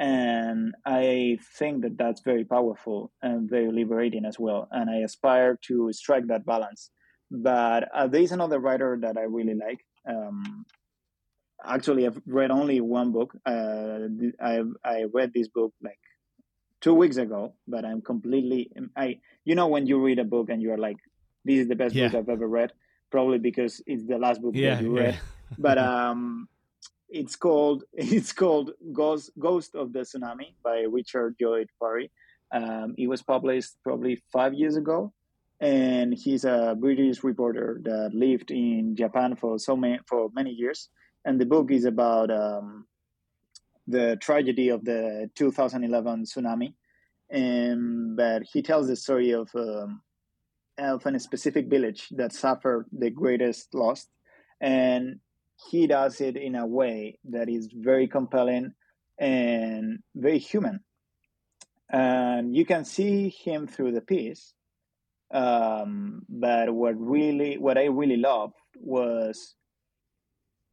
[0.02, 4.68] And I think that that's very powerful and very liberating as well.
[4.72, 6.90] And I aspire to strike that balance
[7.32, 9.80] but uh, there is another writer that I really like.
[10.06, 10.66] Um,
[11.66, 13.34] actually, I've read only one book.
[13.46, 14.10] Uh,
[14.42, 16.00] I I read this book like
[16.82, 19.20] two weeks ago, but I'm completely I.
[19.46, 20.98] You know when you read a book and you're like,
[21.46, 22.10] "This is the best yeah.
[22.10, 22.74] book I've ever read,"
[23.12, 25.14] probably because it's the last book yeah, that you read.
[25.14, 25.56] Yeah.
[25.58, 26.50] but um,
[27.12, 32.10] it's called it's called Ghost Ghost of the Tsunami by Richard Lloyd Parry.
[32.54, 35.14] Um, it was published probably five years ago
[35.62, 40.90] and he's a British reporter that lived in Japan for so many for many years.
[41.24, 42.88] And the book is about um,
[43.88, 46.74] the tragedy of the 2011 tsunami,
[47.30, 50.02] and but he tells the story of um,
[50.80, 54.08] of a specific village that suffered the greatest loss,
[54.60, 55.20] and
[55.70, 58.74] he does it in a way that is very compelling
[59.20, 60.80] and very human.
[61.90, 64.54] And you can see him through the piece
[65.34, 69.56] um, but what really, what I really loved was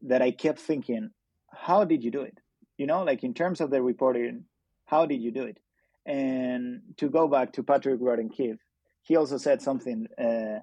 [0.03, 1.11] that I kept thinking,
[1.53, 2.39] how did you do it?
[2.77, 4.45] You know, like in terms of the reporting,
[4.87, 5.59] how did you do it?
[6.07, 8.01] And to go back to Patrick
[8.37, 8.59] Keefe,
[9.03, 10.61] he also said something uh,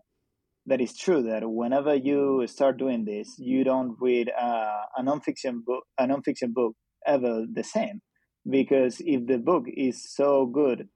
[0.65, 5.63] that is true that whenever you start doing this, you don't read uh, a nonfiction
[5.63, 8.01] book, a nonfiction book ever the same,
[8.49, 10.87] because if the book is so good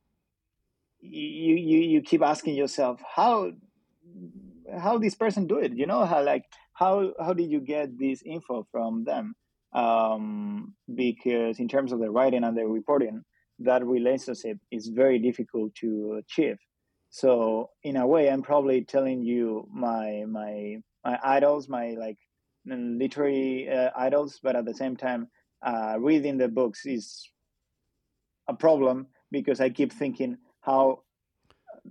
[1.01, 3.51] you you you keep asking yourself how
[4.77, 5.73] how this person do it?
[5.73, 6.43] You know how like
[6.73, 9.33] how how did you get this info from them?
[9.73, 13.21] Um, because in terms of the writing and the reporting
[13.59, 16.57] that relationship is very difficult to achieve
[17.09, 22.17] so in a way i'm probably telling you my my my idols my like
[22.65, 25.27] literary uh, idols but at the same time
[25.65, 27.29] uh, reading the books is
[28.47, 31.01] a problem because i keep thinking how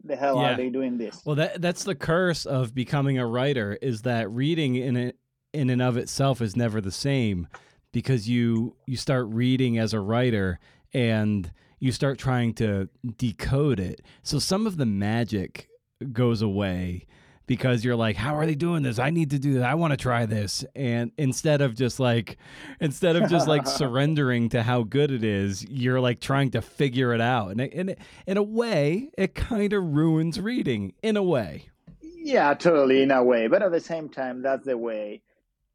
[0.05, 0.53] the hell yeah.
[0.53, 1.23] are they doing this?
[1.25, 5.16] Well, that that's the curse of becoming a writer is that reading in it
[5.53, 7.49] in and of itself is never the same
[7.93, 10.59] because you you start reading as a writer
[10.93, 14.02] and you start trying to decode it.
[14.22, 15.68] So some of the magic
[16.12, 17.06] goes away
[17.48, 18.98] because you're like, how are they doing this?
[18.98, 19.64] I need to do that.
[19.64, 20.64] I want to try this.
[20.76, 22.36] And instead of just like,
[22.78, 27.14] instead of just like surrendering to how good it is, you're like trying to figure
[27.14, 27.50] it out.
[27.50, 27.96] And in,
[28.26, 31.70] in a way, it kind of ruins reading in a way.
[32.02, 33.48] Yeah, totally in a way.
[33.48, 35.22] But at the same time, that's the way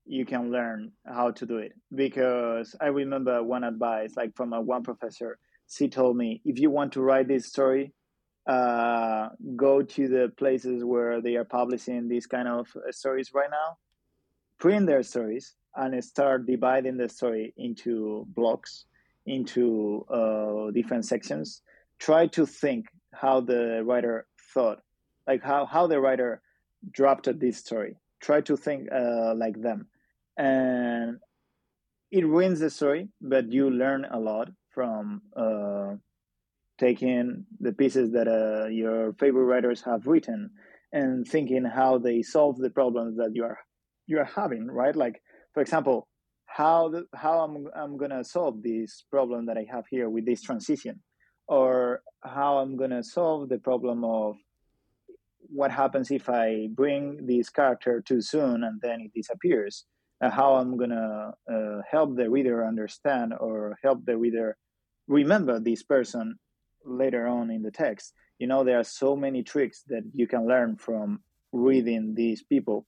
[0.06, 1.74] you can learn how to do it.
[1.94, 5.40] Because I remember one advice, like from a one professor,
[5.76, 7.94] she told me, if you want to write this story,
[8.48, 13.50] uh, go to the places where they are publishing these kind of uh, stories right
[13.50, 13.78] now,
[14.60, 18.86] print their stories, and start dividing the story into blocks,
[19.26, 21.62] into uh, different sections.
[22.00, 24.82] Try to think how the writer thought,
[25.28, 26.42] like how, how the writer
[26.92, 27.96] drafted this story.
[28.22, 29.88] Try to think uh, like them.
[30.38, 31.20] And
[32.12, 35.96] it ruins the story, but you learn a lot from uh,
[36.80, 40.50] taking the pieces that uh, your favorite writers have written
[40.92, 43.60] and thinking how they solve the problems that you are
[44.06, 44.96] you are having, right?
[44.96, 45.22] Like,
[45.54, 46.08] for example,
[46.46, 50.42] how the, how I'm I'm gonna solve this problem that I have here with this
[50.42, 51.02] transition,
[51.48, 54.36] or how I'm gonna solve the problem of
[55.50, 59.86] what happens if I bring this character too soon and then it disappears.
[60.32, 64.58] How I'm gonna uh, help the reader understand or help the reader
[65.08, 66.36] remember this person
[66.86, 68.14] later on in the text.
[68.40, 71.20] You know, there are so many tricks that you can learn from
[71.52, 72.86] reading these people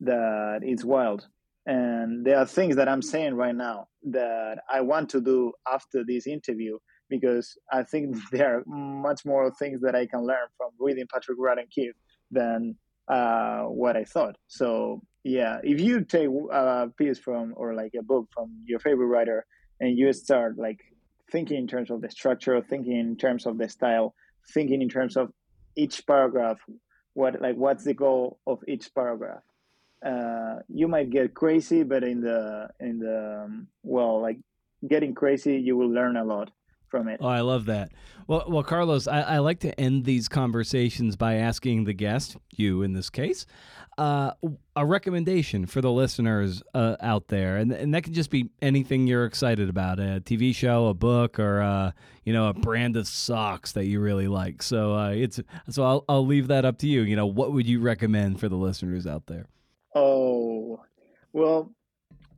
[0.00, 1.26] that it's wild.
[1.66, 6.04] And there are things that I'm saying right now that I want to do after
[6.04, 6.78] this interview
[7.08, 11.38] because I think there are much more things that I can learn from reading Patrick
[11.38, 11.94] Radden Keefe
[12.30, 12.76] than
[13.08, 14.36] uh, what I thought.
[14.48, 19.06] So yeah, if you take a piece from or like a book from your favorite
[19.06, 19.46] writer
[19.80, 20.80] and you start like
[21.30, 24.14] thinking in terms of the structure, thinking in terms of the style,
[24.52, 25.32] thinking in terms of
[25.76, 26.58] each paragraph,
[27.14, 29.42] what like what's the goal of each paragraph.
[30.04, 34.38] Uh, you might get crazy, but in the in the um, well, like
[34.86, 36.50] getting crazy, you will learn a lot
[36.94, 37.18] from it.
[37.20, 37.90] Oh, I love that.
[38.28, 42.82] Well, well, Carlos, I, I like to end these conversations by asking the guest, you
[42.82, 43.46] in this case,
[43.98, 44.30] uh,
[44.76, 49.08] a recommendation for the listeners uh, out there, and and that can just be anything
[49.08, 51.90] you're excited about, a TV show, a book, or uh,
[52.22, 54.62] you know, a brand of socks that you really like.
[54.62, 57.02] So uh, it's so I'll I'll leave that up to you.
[57.02, 59.46] You know, what would you recommend for the listeners out there?
[59.96, 60.80] Oh,
[61.32, 61.72] well,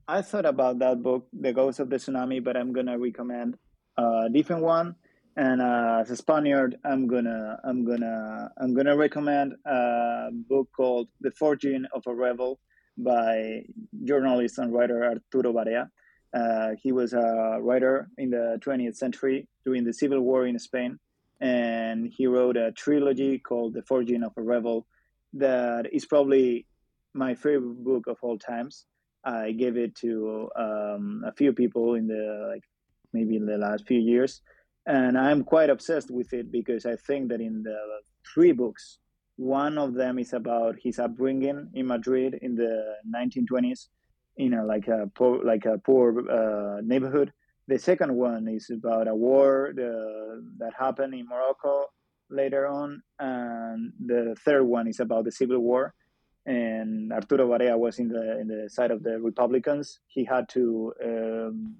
[0.08, 3.58] I thought about that book, The Ghost of the Tsunami, but I'm gonna recommend
[3.96, 4.96] a different one.
[5.36, 11.08] And uh, as a Spaniard, I'm gonna I'm gonna I'm gonna recommend a book called
[11.20, 12.58] The Forging of a Rebel
[12.96, 13.62] by
[14.04, 15.90] journalist and writer Arturo Barea.
[16.32, 20.98] Uh, he was a writer in the 20th century during the Civil War in Spain,
[21.40, 24.86] and he wrote a trilogy called The Forging of a Rebel
[25.34, 26.66] that is probably
[27.12, 28.86] my favorite book of all times.
[29.24, 32.64] I gave it to um, a few people in the like
[33.16, 34.32] maybe in the last few years.
[34.86, 37.80] And I'm quite obsessed with it because I think that in the
[38.32, 38.98] three books,
[39.36, 42.72] one of them is about his upbringing in Madrid in the
[43.18, 43.88] 1920s,
[44.36, 46.06] in a, like a poor, like a poor
[46.38, 47.32] uh, neighborhood.
[47.68, 49.90] The second one is about a war the,
[50.58, 51.86] that happened in Morocco
[52.30, 55.94] later on, and the third one is about the Civil War.
[56.46, 59.98] And Arturo Barea was in the in the side of the Republicans.
[60.06, 61.76] He had to um,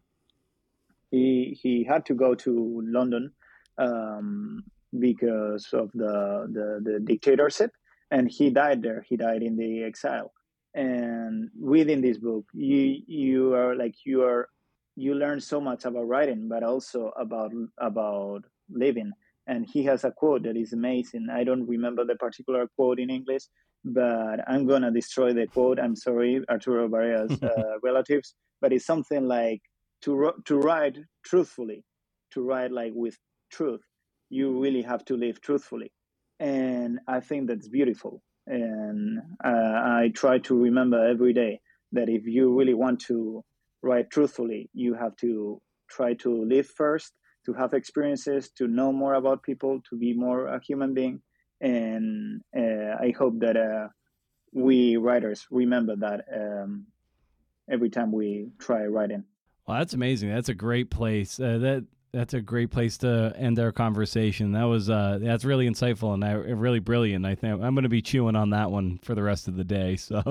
[1.17, 3.33] he he had to go to London
[3.79, 4.65] um,
[4.99, 7.71] because of the, the, the dictatorship,
[8.11, 9.05] and he died there.
[9.09, 10.33] He died in the exile.
[10.75, 14.49] And within this book, you you are like you are
[14.95, 19.13] you learn so much about writing, but also about about living.
[19.47, 21.29] And he has a quote that is amazing.
[21.33, 23.45] I don't remember the particular quote in English,
[23.85, 25.79] but I'm gonna destroy the quote.
[25.79, 29.63] I'm sorry, Arturo Barea's uh, relatives, but it's something like
[30.02, 31.85] to to write truthfully,
[32.32, 33.16] to write like with
[33.51, 33.82] truth,
[34.28, 35.93] you really have to live truthfully,
[36.39, 38.23] and I think that's beautiful.
[38.47, 41.60] And uh, I try to remember every day
[41.93, 43.44] that if you really want to
[43.82, 45.60] write truthfully, you have to
[45.90, 47.12] try to live first,
[47.47, 51.23] to have experiences, to know more about people, to be more a human being.
[51.60, 53.89] And uh, I hope that uh,
[54.52, 56.86] we writers remember that um,
[57.70, 59.24] every time we try writing.
[59.67, 60.33] Well, that's amazing.
[60.33, 61.41] That's a great place.
[61.41, 64.53] Uh, that that's a great place to end our conversation.
[64.53, 67.27] That was uh, that's really insightful and I, really brilliant.
[67.27, 69.65] I think I'm going to be chewing on that one for the rest of the
[69.65, 69.97] day.
[70.07, 70.23] So,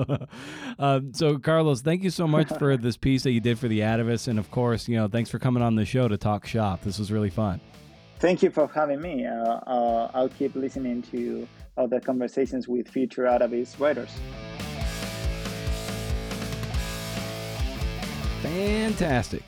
[0.78, 3.80] uh, so Carlos, thank you so much for this piece that you did for the
[3.80, 6.80] Atavist, and of course, you know, thanks for coming on the show to talk shop.
[6.82, 7.60] This was really fun.
[8.18, 9.26] Thank you for having me.
[9.26, 11.46] Uh, uh I'll keep listening to
[11.76, 14.10] other conversations with future Atavist writers.
[18.46, 19.42] Fantastic.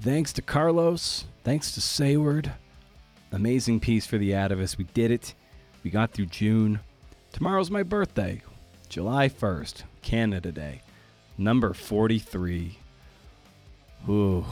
[0.00, 1.24] Thanks to Carlos.
[1.42, 2.52] Thanks to Seyward.
[3.32, 4.78] Amazing piece for the Atavist.
[4.78, 5.34] We did it.
[5.82, 6.78] We got through June.
[7.32, 8.42] Tomorrow's my birthday,
[8.88, 10.82] July 1st, Canada Day,
[11.36, 12.78] number 43.
[14.08, 14.46] Ooh.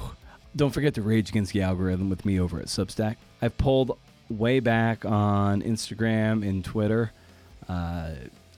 [0.57, 3.17] Don't forget to rage against the algorithm with me over at Substack.
[3.41, 3.97] I've pulled
[4.29, 7.13] way back on Instagram and Twitter.
[7.69, 8.11] Uh,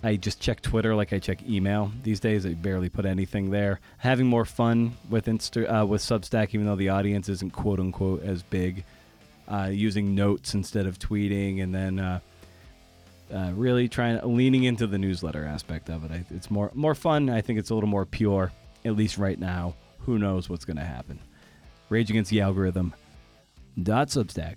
[0.06, 2.46] I just check Twitter like I check email these days.
[2.46, 3.80] I barely put anything there.
[3.98, 8.22] Having more fun with Insta uh, with Substack, even though the audience isn't quote unquote
[8.22, 8.84] as big.
[9.48, 12.20] Uh, using notes instead of tweeting, and then uh,
[13.34, 16.12] uh really trying leaning into the newsletter aspect of it.
[16.12, 17.28] I, it's more more fun.
[17.28, 18.52] I think it's a little more pure,
[18.84, 19.74] at least right now.
[19.98, 21.18] Who knows what's going to happen?
[21.88, 22.94] Rage Against the Algorithm.
[23.82, 24.54] Dot Substack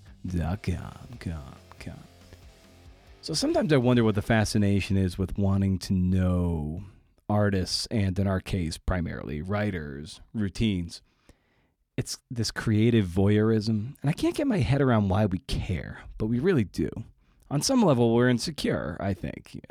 [3.22, 6.84] So sometimes I wonder what the fascination is with wanting to know
[7.28, 11.02] artists and, in our case, primarily writers, routines.
[11.98, 16.28] It's this creative voyeurism, and I can't get my head around why we care, but
[16.28, 16.90] we really do.
[17.52, 19.62] On some level, we're insecure, I think.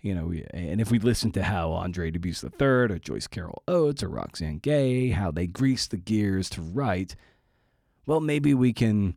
[0.00, 3.62] You know, we, and if we listen to how Andre Dubus III or Joyce Carol
[3.68, 7.14] Oates or Roxane Gay, how they grease the gears to write,
[8.04, 9.14] well, maybe we can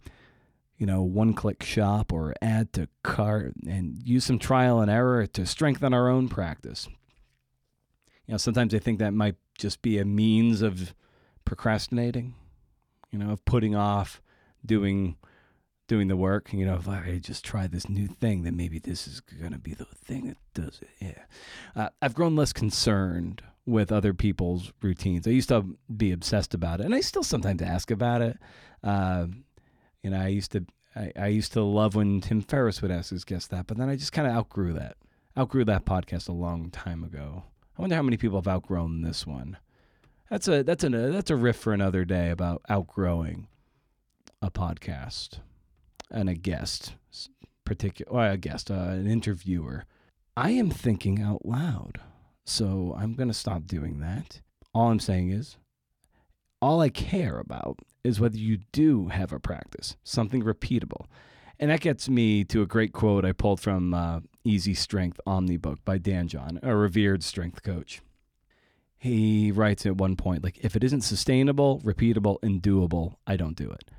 [0.80, 5.28] you know, one click shop or add to cart and use some trial and error
[5.28, 6.88] to strengthen our own practice.
[8.26, 10.96] You know, sometimes I think that might just be a means of
[11.44, 12.34] procrastinating,
[13.12, 14.22] you know, of putting off
[14.66, 15.18] doing
[15.88, 16.54] doing the work.
[16.54, 19.60] You know, if I just try this new thing, then maybe this is going to
[19.60, 20.90] be the thing that does it.
[21.02, 21.24] Yeah.
[21.76, 25.28] Uh, I've grown less concerned with other people's routines.
[25.28, 28.38] I used to be obsessed about it, and I still sometimes ask about it.
[28.82, 29.28] Uh,
[30.04, 30.66] you know, I used to
[30.96, 33.90] I, I used to love when Tim Ferriss would ask his guests that, but then
[33.90, 34.98] I just kind of outgrew that.
[35.38, 37.44] Outgrew that podcast a long time ago.
[37.78, 39.58] I wonder how many people have outgrown this one.
[40.30, 43.48] That's a that's a that's a riff for another day about outgrowing
[44.42, 45.40] a podcast
[46.12, 46.96] and a guest,
[47.66, 49.86] particular well, a guest, uh, an interviewer.
[50.36, 52.00] I am thinking out loud,
[52.46, 54.42] so I'm gonna stop doing that.
[54.74, 55.58] All I'm saying is,
[56.62, 61.06] all I care about is whether you do have a practice, something repeatable.
[61.60, 65.80] And that gets me to a great quote I pulled from uh, Easy Strength Omnibook
[65.84, 68.02] by Dan John, a revered strength coach.
[68.98, 73.56] He writes at one point, like, if it isn't sustainable, repeatable, and doable, I don't
[73.56, 73.92] do it.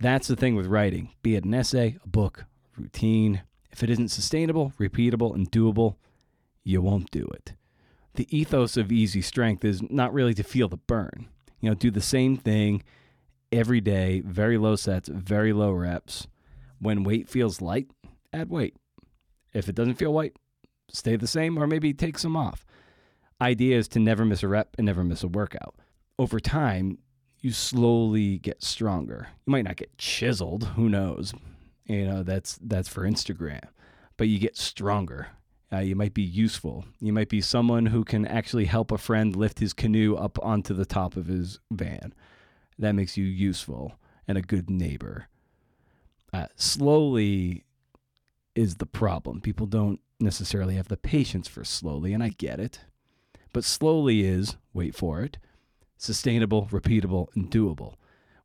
[0.00, 2.44] That's the thing with writing, be it an essay, a book,
[2.76, 3.42] routine.
[3.72, 5.96] If it isn't sustainable, repeatable, and doable,
[6.62, 7.54] you won't do it.
[8.14, 11.28] The ethos of easy strength is not really to feel the burn.
[11.60, 12.82] You know, do the same thing
[13.52, 16.26] every day, very low sets, very low reps.
[16.80, 17.90] When weight feels light,
[18.32, 18.76] add weight.
[19.52, 20.36] If it doesn't feel light,
[20.90, 22.64] stay the same or maybe take some off.
[23.40, 25.76] Idea is to never miss a rep and never miss a workout.
[26.18, 26.98] Over time,
[27.40, 29.28] you slowly get stronger.
[29.46, 31.32] You might not get chiseled, who knows?
[31.86, 33.62] You know, that's that's for Instagram.
[34.16, 35.28] But you get stronger.
[35.72, 36.84] Uh, you might be useful.
[37.00, 40.74] You might be someone who can actually help a friend lift his canoe up onto
[40.74, 42.12] the top of his van
[42.78, 45.28] that makes you useful and a good neighbor.
[46.32, 47.64] Uh, slowly
[48.54, 49.40] is the problem.
[49.40, 52.80] People don't necessarily have the patience for slowly, and I get it.
[53.52, 55.38] But slowly is, wait for it,
[55.96, 57.94] sustainable, repeatable, and doable.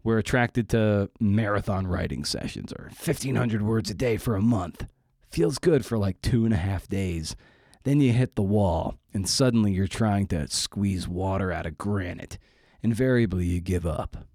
[0.03, 4.85] We're attracted to marathon writing sessions or 1,500 words a day for a month.
[5.30, 7.35] Feels good for like two and a half days.
[7.84, 12.38] Then you hit the wall, and suddenly you're trying to squeeze water out of granite
[12.84, 14.27] invariably you give up.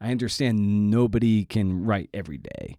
[0.00, 2.76] I understand nobody can write every day.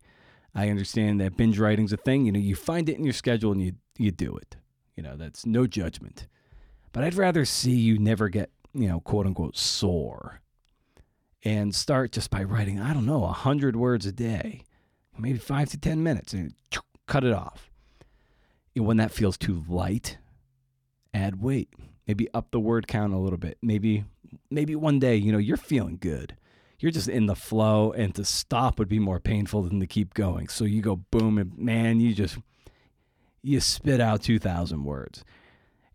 [0.53, 2.25] I understand that binge writing's a thing.
[2.25, 4.55] You know, you find it in your schedule and you you do it.
[4.95, 6.27] You know, that's no judgment.
[6.91, 10.41] But I'd rather see you never get, you know, quote unquote sore
[11.43, 14.63] and start just by writing, I don't know, a hundred words a day,
[15.17, 16.53] maybe five to ten minutes and
[17.07, 17.69] cut it off.
[18.75, 20.17] And when that feels too light,
[21.13, 21.69] add weight.
[22.07, 23.57] Maybe up the word count a little bit.
[23.61, 24.05] Maybe
[24.49, 26.35] maybe one day, you know, you're feeling good.
[26.79, 30.13] You're just in the flow, and to stop would be more painful than to keep
[30.13, 30.47] going.
[30.47, 32.37] So you go boom, and man, you just
[33.41, 35.25] you spit out two thousand words.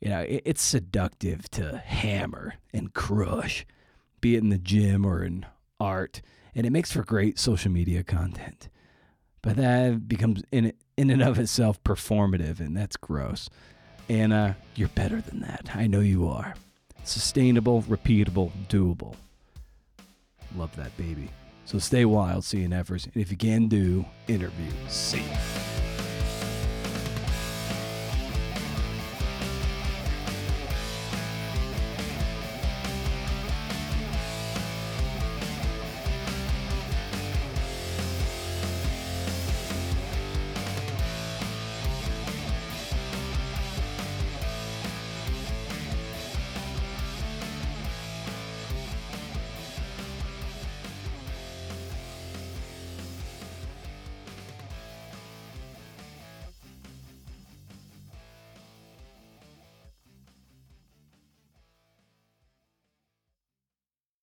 [0.01, 3.65] You know, it, it's seductive to hammer and crush,
[4.21, 5.47] be it in the gym or in
[5.79, 6.21] art,
[6.53, 8.69] and it makes for great social media content.
[9.41, 13.49] But that becomes in in and of itself performative, and that's gross.
[14.09, 15.71] And uh, you're better than that.
[15.77, 16.55] I know you are
[17.05, 19.15] sustainable, repeatable, doable.
[20.57, 21.29] Love that baby.
[21.65, 22.69] So stay wild, see you
[23.07, 24.71] And if you can do, interview.
[24.89, 25.37] See ya.